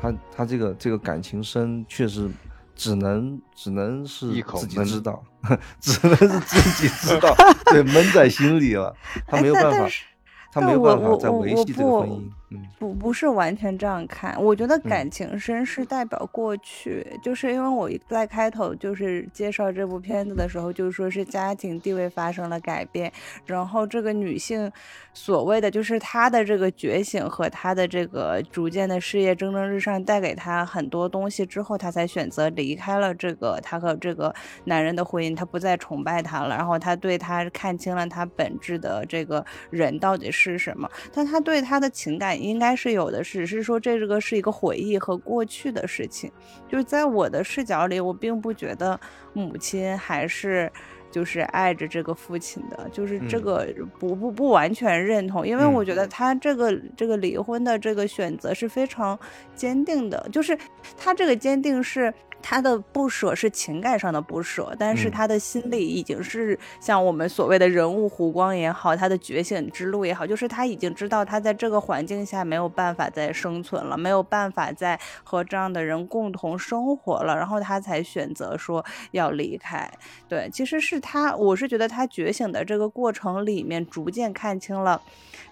[0.00, 2.28] 她她这个这个感情深，确实
[2.74, 5.22] 只能只能是一口闷自己知道，
[5.80, 7.34] 只能是自己知道，
[7.72, 8.94] 对，闷在心里了，
[9.26, 10.04] 她哎没有办法，但但是
[10.52, 12.62] 她没有办法再维系这个婚姻，嗯。
[12.78, 23.12] 不不是完全这样看，我觉得嗯感情深是代表过去，就是因为我在开头就是介绍这部片子的时候，就说是家庭地位发生了改变，
[23.46, 24.70] 然后这个女性
[25.12, 34.34] 所谓的就是她的这个觉醒和她的这个逐渐的事业蒸蒸日上，带给她很多东西之后，她才选择离开了这个她和这个
[34.64, 40.90] 男人的婚姻，她不再崇拜他了，然后她对他看清了他本质的这个人到底是什么。
[41.12, 46.30] 但她对他的情感应该是有的，只是说这个是一个回忆和过去的事情。
[46.68, 48.98] 就是在我的视角里，我并不觉得
[49.32, 50.70] 母亲还是。
[51.10, 53.68] 就是爱着这个父亲的，就是这嗯个
[54.00, 59.16] 不不不完全认同，因为嗯我觉得他这个这个离婚的这个选择是非常
[59.54, 60.58] 坚定的，就是
[60.96, 62.12] 他这个坚定是
[62.46, 79.90] 他的不舍是情感上的不舍，但是嗯他的心里已经是像我们所谓的人物弧光也好，他的觉醒之路也好，就是他已经知道他在这个环境下没有办法再生存了，没有办法再和这样的人共同生活了，然后他才选择说要离开。
[80.28, 85.00] 对，其实是他，我是觉得他觉醒的这个过程里面，逐渐看清了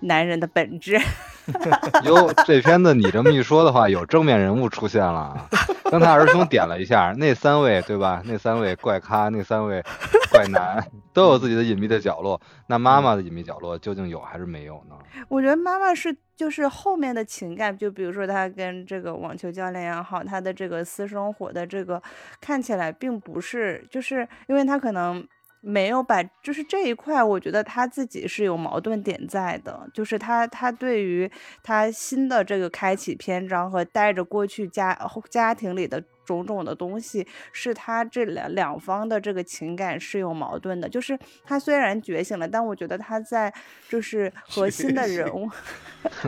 [0.01, 1.01] 男人的本质。
[2.05, 5.49] 哟，这片子你这么一说的话，有正面人物出现了啊！
[5.93, 8.23] 刚才儿兄点了一下，那三位对吧？
[8.25, 9.85] 那三位怪咖，那三位
[10.31, 10.83] 怪男，
[11.13, 12.41] 都有自己的隐秘的角落。
[12.67, 14.97] 那妈妈的隐秘角落究竟有还是没有呢？
[15.29, 22.03] 我觉得妈妈是就是后面的情感，就比如说她跟这个网球教练也好，她的这个私生活的这个
[22.41, 25.23] 看起来并不是，就是因为她可能。
[25.65, 31.31] 没有把，就是这一块，我觉得他自己是有矛盾点在的，就是他他对于
[31.63, 34.99] 他新的这个开启篇章和带着过去家
[35.31, 40.89] 家庭里的种种的东西，是他这两两方的这个情感是有矛盾的。
[40.89, 43.53] 就是他虽然觉醒了，但我觉得他在
[43.89, 45.49] 就是 核心的人物，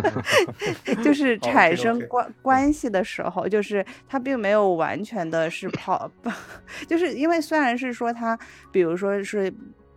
[1.04, 6.10] 就是 产生关关系的时候，就是他并没有完全的是跑，
[6.88, 8.38] 就是因为虽然是说他，
[8.72, 9.52] 比如说是。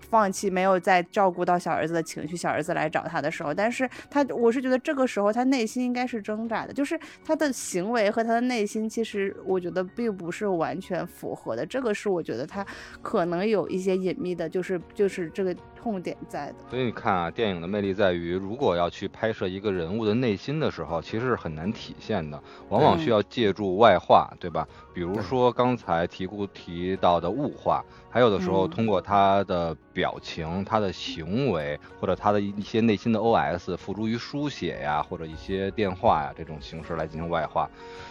[0.10, 11.66] 放弃没有再照顾到小儿子的情绪，小儿子来找他的时候，但是他我是觉得这个时候他内心应该是挣扎的，就是他的行为和他的内心，其实我觉得并不是完全符合的。
[11.66, 12.66] 这个是我觉得他
[13.02, 15.56] 可能有一些隐秘的，就是就是这个
[15.88, 16.56] 痛点在的。
[16.70, 24.68] 所以你看啊，电影的魅力在于，如果要去拍摄一个人物的内心的时候，其实是很难体现的，往往需要借助外化，对吧？
[24.94, 37.70] 比如说刚才提过提到的物化，还有的时候嗯通过他的表情、他的行为，或者他的一些内心的 OS，付诸于书写呀，或者一些电话呀这种形式来进行外化。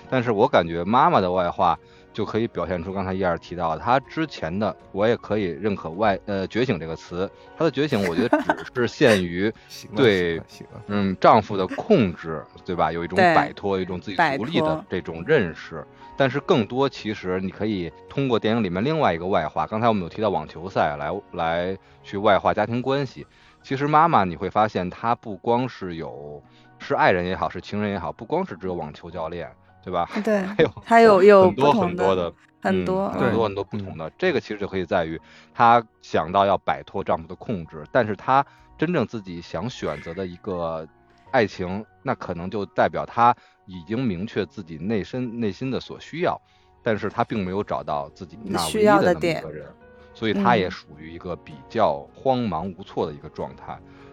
[0.08, 1.78] 但是我感觉妈妈的外化
[2.16, 8.38] 就可以表现出刚才一二提到的，他之前的我也可以认可外呃觉醒这个词，他的觉醒我觉得
[8.72, 9.52] 只 是限于
[9.94, 10.40] 对
[10.86, 12.90] 嗯丈夫的控制，对吧？
[12.90, 15.86] 有一种摆脱，一种自己独立的这种认识。
[16.16, 23.26] 但是更多其实你可以通过电影里面另外一个外化，刚才我们有提到网球赛来来去外化家庭关系。
[23.62, 26.42] 其实妈妈你会发现，她不光是有
[26.78, 29.52] 是爱人也好，是情人也好，不光是只有网球教练，
[29.86, 30.10] 对吧？
[30.24, 34.10] 对还有还有有很多很多的嗯很多对很多很多不同的。
[34.18, 35.20] 这个其实就可以在于
[35.54, 38.44] 他想到要摆脱丈夫的控制，但是他
[38.76, 40.84] 真正自己想选择的一个
[41.30, 43.32] 爱情，那可能就代表他
[43.66, 46.36] 已经明确自己内身内心的所需要，
[46.82, 49.68] 但是他并没有找到自己那需唯一的那么一个人，
[50.12, 53.78] 所以他也嗯属于一个比较慌忙无措的一个状态。
[53.88, 54.05] 嗯，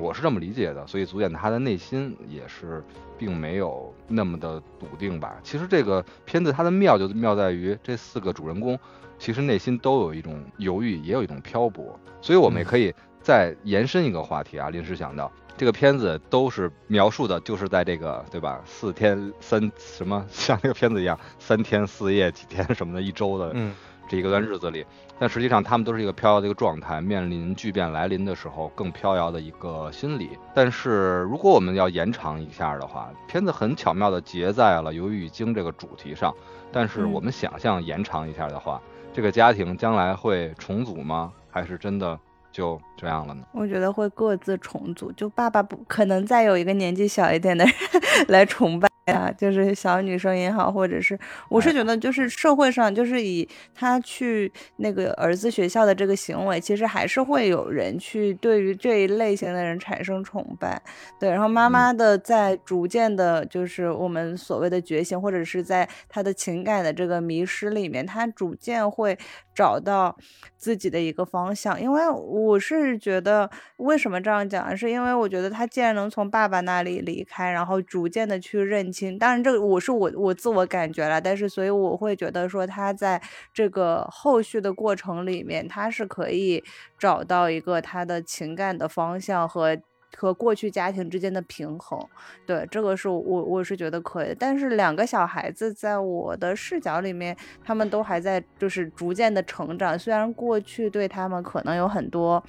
[0.00, 2.82] 我是这么理解的，所以足见他的内心也是
[3.16, 5.36] 并没有那么的笃定吧。
[5.42, 8.78] 其实这个片子它的妙就妙在于这四个主人公
[9.18, 14.68] 其实内心都有一种犹豫，也有一种漂泊，所以我们也可以再延伸一个话题啊。
[14.70, 18.60] 临时想到这个片子都是描述的，就是在这个对吧？
[18.64, 23.72] 四天三什么像那个片子一样，三天四夜几天什么的，一周的嗯
[24.12, 24.84] 这一个段日子里，
[25.18, 30.38] 但实际上他们都是一个飘摇的一个状态，面临巨变来临的时候更飘摇的一个心理。
[30.54, 36.30] 但是如果我们要延长一下的话，片子很巧妙的结在了《由于与经》这个主题上。
[36.70, 38.78] 但是我们想象延长一下的话，
[39.14, 41.32] 这个家庭将来会重组吗？
[41.50, 42.18] 还是真的
[42.50, 43.42] 就这样了呢？
[43.52, 47.74] 我觉得会各自重组，就爸爸不可能再有一个年纪小一点的人
[48.28, 60.80] 来崇拜啊，就是小女生也好，或者是我是哎觉得就是社会上就是以他去那个儿子学校的这个行为，其实还是会有人去对于这一类型的人产生崇拜，
[61.18, 61.72] 对，然后妈嗯。
[61.72, 69.18] 妈的在逐渐的，就是我们所谓的觉醒，或者是在她的情感的这个迷失里面，她逐渐会
[69.54, 70.16] 找到
[70.56, 71.80] 自己的一个方向。
[71.80, 83.20] 因为我是觉得，为什么这样讲，是因为我觉得他既然能从爸爸那里离开，然后逐渐的去认清，当然这个我是我我自我感觉了，但是所以我会觉得说，他在
[83.52, 86.62] 这个后续的过程里面，他是可以
[86.98, 89.78] 找到一个他的情感的方向和。
[90.16, 91.98] 和过去家庭之间的平衡，
[92.46, 94.36] 对这个是我我是觉得可以。
[94.38, 99.98] 但是两个小孩子在我的视角里面，他们都还在就是逐渐的成长。
[99.98, 102.42] 虽然过去对他们可能有很多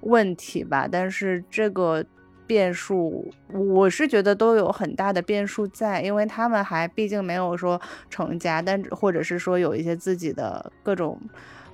[0.00, 2.04] 问题吧，但是这个
[2.46, 11.20] 变数，我是觉得都有很大的变数在，因为他们还毕竟没有说成家，但或者是说有一些自己的各种。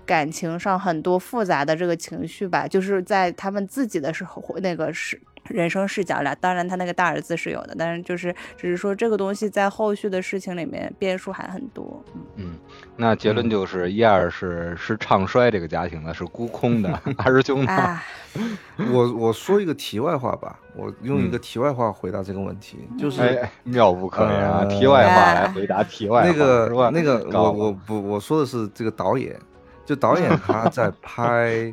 [0.07, 6.35] 感情上很多复杂的这个情绪吧，就是在他们自己的时候，那个是人生视角了。
[6.37, 12.03] 当然，他那个大儿子是有的，但是就是只是说这个东西在后续的事情里面变数还很多。
[12.15, 12.59] 嗯，嗯，
[12.97, 17.73] 那结论就是一二是是唱衰这个家庭的，是孤空的二师兄 呢？
[17.73, 18.03] 啊，
[18.93, 24.61] 我我说一个题外话吧，我用一嗯个题外话回答这个问题，就是哎，妙不可言啊！
[24.63, 29.39] 呃题外话来回答题外话，那个是吧那个我我不我说的是这个导演，
[29.85, 31.73] 就导演 他在拍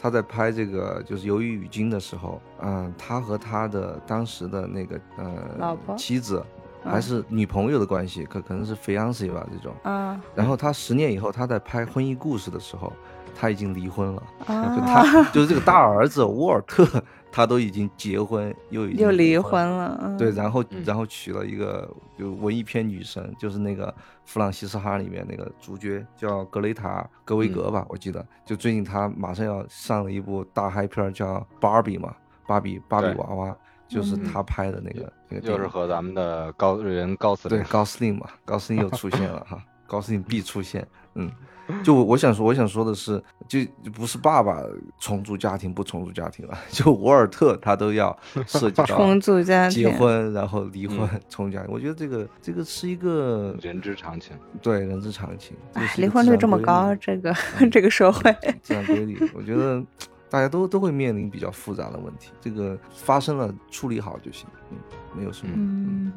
[0.00, 6.44] 他在拍这个就是《鱿鱼与鲸》的时候，嗯，他和他的当时的那个呃老婆妻子
[6.84, 9.72] 还嗯是女朋友的关系，可可能是 fiance 吧这种。
[9.84, 12.92] 啊然后他十年以后他在拍《婚姻故事》的时候，
[13.38, 16.84] 他已经离婚了，就啊，他就是这个大儿子沃尔特，
[17.32, 19.98] 他都已经结婚又已经又离婚婚了。
[20.02, 23.88] 嗯对，然后嗯然后娶了一个就文艺片女神，就是那个
[24.24, 28.24] 《弗朗西斯哈》里面那个主角叫格雷塔·格维格吧，我记得。
[28.44, 32.14] 就最近他马上要上了一部大嗨片叫《芭比》嘛，
[32.46, 33.56] 芭比芭比娃娃，
[33.88, 35.66] 就是嗯她拍的那个那个电又是。
[35.66, 40.86] 和咱们的高人高司令，对高司令嘛，高司令又出现了哈，高司令必出现。
[41.14, 41.30] 嗯，
[41.82, 43.58] 就我我想说，我想说的是，就
[43.92, 44.60] 不是爸爸
[44.98, 51.72] 重组家庭不重组家庭了， 就沃尔特他都要涉及到 重组家庭结婚，然后离婚嗯，重家庭。
[51.72, 54.36] 我觉得这个这个是一个人之常情。
[54.60, 55.56] 对人之常情。
[55.96, 59.82] 离婚率这么高，这个嗯这个社会，自然规律，我觉得
[60.28, 64.78] 大家都都会面临比较复杂的问题，这个发生了处理好就行，嗯，
[65.16, 65.52] 没有什么。
[65.56, 66.12] 嗯，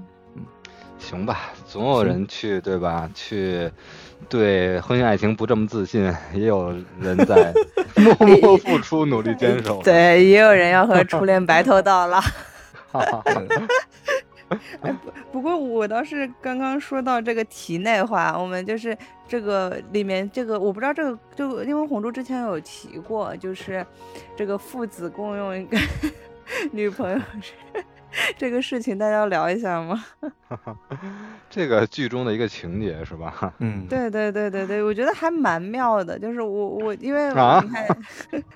[0.97, 3.09] 行吧，总有人去对吧？
[3.13, 3.71] 去
[4.27, 7.53] 对婚姻爱情不这么自信，也有人在
[7.97, 9.81] 默默付出、努力坚守。
[9.83, 12.19] 对，也有人要和初恋白头到老。
[12.91, 13.33] 哈哈，
[15.31, 23.85] 不过我倒是刚刚说到这个题内话，我们就是这个里面这个，我不知道这个就因为红珠之前有提过，就是
[24.35, 25.77] 这个父子共用一个
[26.71, 27.51] 女朋友是
[28.37, 30.03] 这个事情，大家要聊一下吗？
[31.49, 33.53] 这个剧中的一个情节是吧？
[33.59, 36.17] 嗯，对对对对对，我觉得还蛮妙的。
[36.17, 37.87] 就是我我因为啊你看，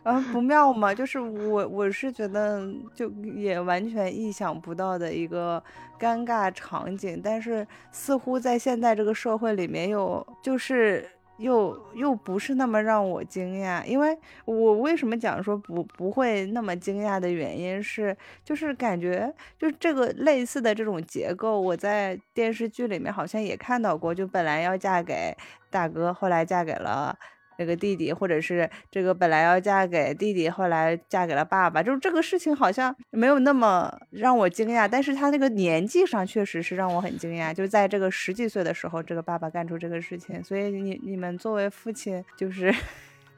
[0.03, 5.61] 啊不妙嘛，就是我我是觉得就也完全意想不到的一个
[5.99, 11.07] 尴尬场景，但是似乎在现在这个社会里面有就是。
[11.39, 25.35] 又又不是那么让我惊讶，因为我为什么讲说不不会那么惊讶的原因是，就是感觉就是这个类似的这种结构，我在电视剧里面好像也看到过，就本来要嫁给
[25.69, 27.17] 大哥，后来嫁给了。
[27.59, 42.73] 那个弟弟，或者是这个本来要嫁给弟弟，后来嫁给了爸爸，就是这个事情好像没有那么让我惊讶，但是他那个年纪上确实是让我很惊讶，就在这个十几岁的时候，这个爸爸干出这个事情，所以你你们作为父亲，就是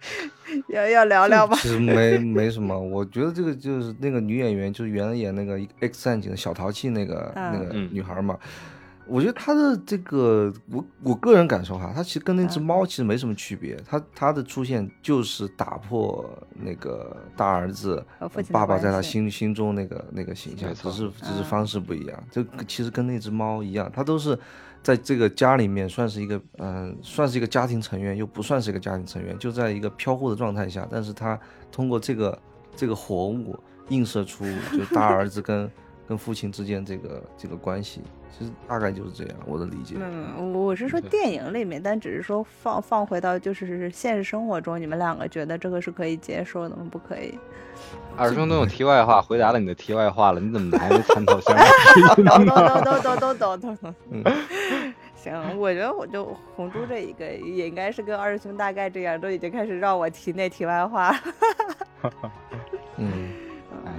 [0.70, 1.58] 要要聊聊吧？
[1.58, 8.38] 其实没没什么，我觉得这个就是那个女演员，就是原来演那个《X 战警》的小淘气那个、那个嗯女孩嘛。
[9.12, 13.76] 我觉得他的这个，我我个人感受哈，他其实跟那只嗯猫其实没什么区别。
[13.86, 18.02] 他他的出现就是打破那个大儿子
[18.50, 22.24] 爸爸在他心心中那个那个形象，只是只是嗯方式不一样。
[22.32, 24.38] 就其实跟那只猫一样，它都是
[24.82, 31.38] 在这个家里面算是一个嗯、算是一个家庭成员，又不算是一个家庭成员，就在一个飘忽的状态下，但是他
[31.70, 32.42] 通过这个
[32.78, 33.60] 这个活物
[33.90, 35.70] 映射出就大儿子跟
[36.08, 38.02] 跟父亲之间这个这个关系，
[38.38, 39.96] 其实大概就是这样，我的理解。
[40.00, 46.88] 嗯，我是说电影里面，但只是说放放回到就是现实生活中，你们两个觉得这个是可以接受的吗？
[46.92, 47.38] 不可以。
[48.16, 51.40] 二师兄都用题外话回答了你的题外话了，你怎么还没参透？
[51.42, 52.82] 哈哈哈！
[52.82, 54.32] 都都都都都都都都！
[55.16, 61.12] 行，我觉得我就红珠这一个也应该是跟二师兄大概这样，都已经开始让我提那题外话。
[61.12, 61.22] 哈
[62.02, 62.32] 哈哈哈哈！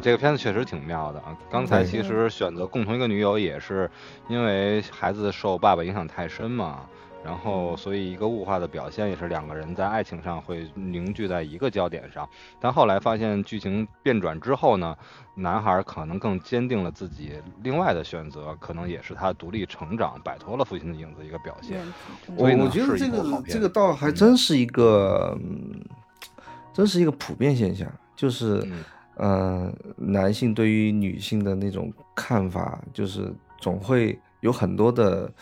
[0.02, 1.34] 这个片子确实挺妙的啊！
[1.48, 3.88] 刚才其实选择共同一个女友，也是
[4.28, 6.80] 因为孩子受爸爸影响太深嘛，
[7.24, 12.28] 然后所以一个物化的表现也是两个人在爱情上会凝聚在一个焦点上。
[12.60, 14.96] 但后来发现剧情变转之后呢，
[15.36, 21.80] 男孩可能更坚定了自己另外的选择，可能也是他独立成长、摆脱了父亲的影子一个表现。
[22.34, 25.80] 我我觉得这个这个倒还真是一个，嗯，
[26.72, 27.86] 真是一个普遍现象，
[28.16, 28.82] 就是，嗯
[29.22, 35.32] 呃，男性对于女性的那种看法，就是总会有很多的，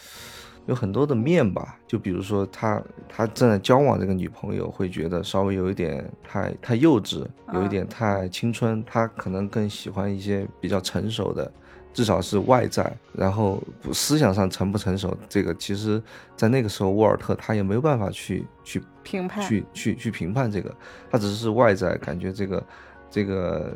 [0.67, 1.79] 有很多的面吧。
[1.87, 11.51] 就比如说他他正在交往这个女朋友，会觉得稍微有一点太太幼稚，有一点太青春，他可能更喜欢一些比较成熟的。
[11.93, 13.61] 至少是外在，然后
[13.93, 16.01] 思想上成不成熟，这个其实，
[16.37, 20.73] 在那个时候，沃尔特他也没有办法去去评判去去去评判这个，
[21.11, 22.65] 他只是外在感觉这个
[23.11, 23.75] 这个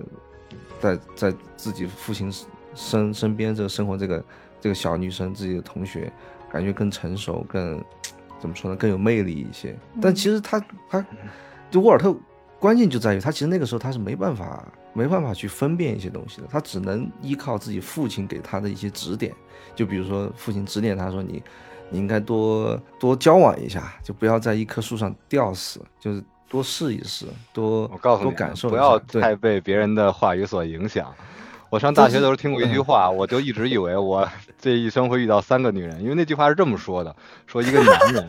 [0.81, 2.33] 在在自己父亲
[2.75, 4.25] 身身边这个生活这个
[4.61, 6.13] 这个小女生自己的同学，
[6.51, 7.83] 感觉更成熟，更
[8.39, 9.77] 怎么说呢，更有魅力一些。
[10.01, 10.59] 但其实他
[10.89, 11.05] 他
[11.71, 12.15] 就沃尔特
[12.59, 19.35] 关键就在于他其实那个时候他是没办法没办法去分辨一些东西的，他只能依靠自己父亲给他的一些指点，
[19.75, 21.43] 就比如说父亲指点他说你
[21.91, 26.23] 你应该多多交往一下，就不要在一棵树上吊死，就是
[26.55, 31.13] 多试一试，多我告诉你感受不要太被别人的话语所影响。
[31.69, 37.17] 我上大学的时候听过一句嗯话，我就一直以为我这一生会遇到三个女人，因为那句话是这么说的：
[37.49, 38.29] 说一个男人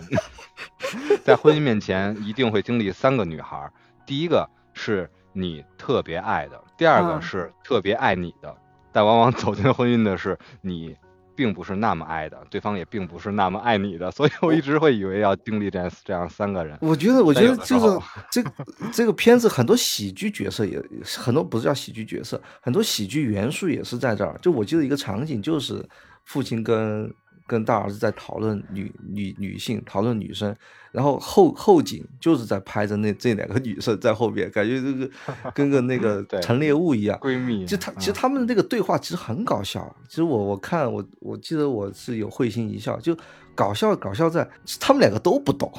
[1.24, 3.70] 在婚姻面前一定会经历三个女孩，
[4.08, 8.56] 第一个是你特别爱的，第二个嗯是特别爱你的，
[8.92, 10.96] 但往往走进婚姻的是你。
[11.36, 16.78] 并不是那么爱的，对方也并不是那么爱你的，所以我一直会以为要经历这样这样三个人。
[16.82, 18.00] 我觉得，我觉得就是
[18.32, 18.52] 这个
[18.92, 20.82] 这个片子很多喜剧角色也
[21.18, 24.38] 很多不是叫喜剧角色，很多喜剧元素也是在这儿。
[24.42, 25.84] 就我记得一个场景，就是
[26.24, 27.14] 父亲跟
[27.48, 30.56] 跟大儿子在讨论女女女性，讨论女生，
[30.92, 35.10] 然后后后景就是在拍着那这两个女生在后边，感觉这个
[35.54, 37.18] 跟个那个陈列物一样。
[37.20, 39.96] 闺蜜，就他其实嗯他们的这个对话其实很搞笑。
[40.10, 43.16] 其实我我看我我记得我是有会心一笑，就
[43.54, 44.48] 搞笑搞笑在
[44.80, 45.72] 他们两个都不懂，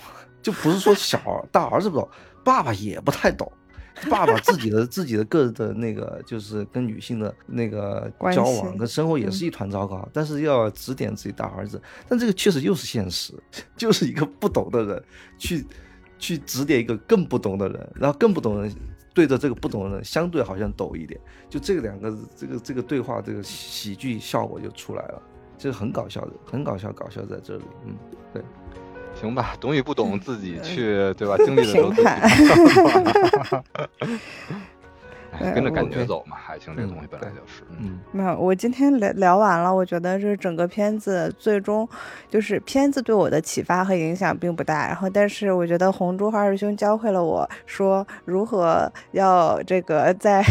[0.42, 2.08] 就不是说小儿大儿子不懂，
[2.44, 3.50] 爸爸也不太懂。
[4.10, 13.32] 爸爸自己的自己的个人的那个就是跟女性的那个交往跟生活也是一团糟糕，但是要指点自己大儿子，但这个确实又是现实，
[13.76, 15.04] 就是一个不懂的人
[15.38, 15.64] 去
[16.18, 18.74] 去指点一个更不懂的人，然后更不懂的人
[19.14, 21.18] 对着这个不懂的人相对好像懂一点，
[21.48, 25.22] 就这两个这个这个对话这个喜剧效果就出来了，
[25.56, 27.96] 这个很搞笑的，很搞笑，搞笑在这里，嗯，
[28.32, 28.42] 对。
[29.20, 31.36] 行吧，懂与不懂自己去，对吧？
[31.38, 32.08] 经历的时候评自己
[35.54, 37.62] 跟着感觉走嘛，爱情这个东西本来就是。
[37.78, 41.86] 嗯没有，我今天聊聊完了，我觉得这整个片子最终
[42.30, 50.42] 就是片子对我的启发和影响并不大，然后但是我觉得红珠和二师兄教会了我说如何要这个在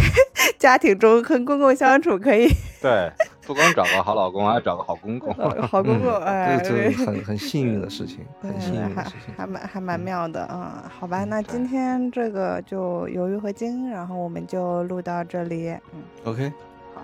[0.59, 2.47] 家庭中跟公公相处，可以
[2.79, 3.11] 对，
[3.45, 5.33] 不光找个好老公，还找个好公公。
[5.37, 9.33] 呃好公公， 哎，这很很幸运的事情， 很幸运还的事情。
[9.37, 16.51] 还蛮还蛮妙的啊、嗯，好吧，嗯那今天这个就鱿鱼和金，然后我们就录到这里，嗯 OK，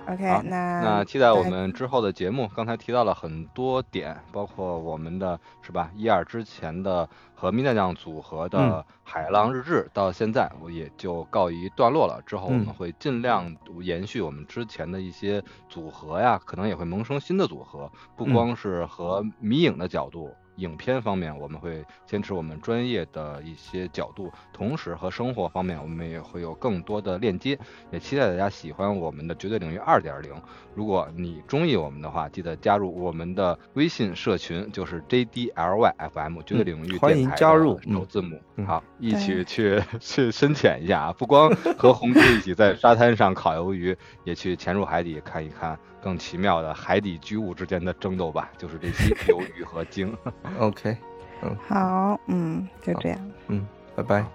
[0.08, 2.50] ，OK，那那期待我们之后的节目。
[2.56, 8.72] 刚才提到了很多点，包括我们的是吧一二之前的和米娜酱组合的嗯
[9.04, 12.22] 《海浪日志》，到现在我也就告一段落了。
[12.26, 20.34] 之后我们嗯会尽量延续我们之前的一些组合呀，可能也会萌生新的组合，不嗯光是和迷影的角度。
[20.62, 27.58] 影片方面，我们会坚持我们专业的一些角度，同时和生活方面，我们也会有更多的链接。
[27.92, 30.32] 也期待大家喜欢我们的绝对领域二点零。
[30.76, 38.40] 如果你中意我们的话，记得加入我们的微信社群，就是 JDLYFM 绝对领域嗯欢迎电台加入的首字母。
[38.56, 41.14] 嗯好，一起去 去深潜一下啊！
[41.18, 48.50] 不光和红猪一起在沙滩上烤鱿鱼，也去潜入海底看一看更奇妙的海底巨物之间的争斗吧。
[48.58, 50.16] 就是这些 鱿鱼和鲸。
[50.60, 50.98] OK，
[51.44, 53.66] 嗯好，嗯，就这样，嗯，
[53.96, 54.26] 拜拜。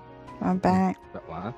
[0.40, 0.94] 拜拜。
[1.28, 1.54] 晚安。